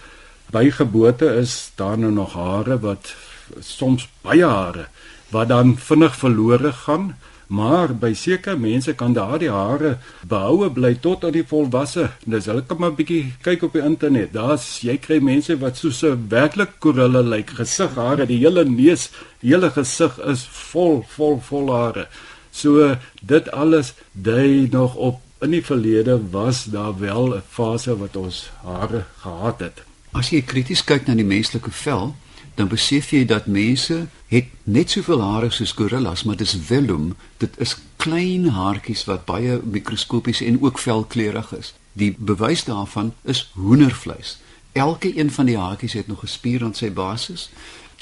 by 0.52 0.70
geboorte 0.70 1.26
is 1.36 1.72
daar 1.76 1.98
nou 1.98 2.12
nog 2.12 2.32
hare 2.32 2.78
wat 2.80 3.14
soms 3.60 4.08
baie 4.22 4.46
hare 4.46 4.88
wat 5.30 5.48
dan 5.48 5.74
vinnig 5.76 6.14
verlore 6.16 6.72
gaan, 6.72 7.16
maar 7.48 7.92
by 7.96 8.12
sekere 8.16 8.56
mense 8.60 8.92
kan 8.96 9.12
daardie 9.16 9.50
hare 9.52 9.96
behoue 10.28 10.68
bly 10.72 10.94
tot 11.04 11.24
aan 11.24 11.36
die 11.36 11.44
volwasse. 11.48 12.08
Dis 12.24 12.48
hulle 12.48 12.64
kan 12.68 12.80
maar 12.80 12.94
bietjie 12.96 13.34
kyk 13.44 13.64
op 13.68 13.76
die 13.76 13.84
internet. 13.84 14.32
Daar's 14.32 14.66
jy 14.84 14.98
kry 15.00 15.18
mense 15.24 15.56
wat 15.60 15.76
soos 15.76 16.02
'n 16.04 16.28
werklik 16.28 16.78
korille 16.78 17.22
lyk, 17.22 17.30
like, 17.36 17.56
gesighare, 17.56 18.26
die 18.26 18.38
hele 18.38 18.64
neus, 18.64 19.10
die 19.40 19.52
hele 19.52 19.70
gesig 19.70 20.18
is 20.18 20.44
vol 20.72 21.04
vol 21.16 21.40
vol 21.40 21.72
hare. 21.72 22.06
So 22.52 22.96
dit 23.22 23.50
alles 23.50 23.94
dui 24.12 24.68
nog 24.72 24.94
op 24.94 25.20
in 25.40 25.50
die 25.50 25.64
verlede 25.64 26.20
was 26.30 26.64
daar 26.64 26.98
wel 26.98 27.34
'n 27.36 27.42
fase 27.48 27.96
wat 27.98 28.16
ons 28.16 28.50
hare 28.62 29.04
gehad 29.22 29.60
het. 29.60 29.87
As 30.12 30.30
jy 30.32 30.42
krities 30.42 30.84
kyk 30.84 31.06
na 31.06 31.14
die 31.14 31.26
menslike 31.26 31.70
vel, 31.70 32.14
dan 32.58 32.68
besef 32.68 33.12
jy 33.12 33.24
dat 33.28 33.46
mense 33.46 34.08
het 34.32 34.48
net 34.64 34.90
soveel 34.90 35.20
hare 35.22 35.50
soos 35.54 35.72
gorillas, 35.78 36.24
maar 36.24 36.36
dis 36.36 36.56
velum, 36.68 37.12
dit 37.38 37.54
is 37.62 37.76
klein 38.02 38.48
haartjies 38.56 39.04
wat 39.06 39.26
baie 39.28 39.60
mikroskopies 39.62 40.40
en 40.42 40.58
ook 40.62 40.78
velkleurig 40.82 41.52
is. 41.58 41.74
Die 41.92 42.14
bewys 42.18 42.64
daarvan 42.64 43.12
is 43.22 43.50
hoendervleis. 43.54 44.38
Elke 44.72 45.12
een 45.18 45.30
van 45.30 45.46
die 45.46 45.58
haartjies 45.58 45.92
het 45.92 46.06
nog 46.06 46.22
'n 46.22 46.26
spier 46.26 46.64
aan 46.64 46.74
sy 46.74 46.90
basis. 46.92 47.50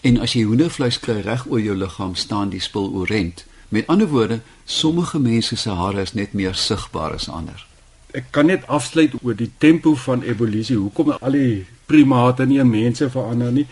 En 0.03 0.21
as 0.21 0.33
jy 0.33 0.43
hoendervleis 0.43 1.01
kry 1.01 1.21
reg 1.21 1.47
oor 1.49 1.61
jou 1.61 1.77
liggaam, 1.77 2.15
staan 2.15 2.49
die 2.49 2.61
spul 2.61 2.93
orent. 2.93 3.45
Met 3.69 3.87
ander 3.87 4.09
woorde, 4.09 4.41
sommige 4.65 5.19
mense 5.19 5.57
se 5.57 5.71
hare 5.71 6.01
is 6.01 6.13
net 6.13 6.33
meer 6.33 6.55
sigbaar 6.55 7.13
as 7.13 7.29
ander. 7.29 7.67
Ek 8.11 8.25
kan 8.31 8.47
net 8.47 8.67
afsluit 8.67 9.13
oor 9.23 9.35
die 9.37 9.51
tempo 9.59 9.95
van 9.95 10.23
evolusie. 10.23 10.77
Hoekom 10.77 11.11
al 11.11 11.31
die 11.31 11.67
primate 11.87 12.47
nie 12.47 12.65
mense 12.65 13.11
verander 13.11 13.53
nie? 13.53 13.67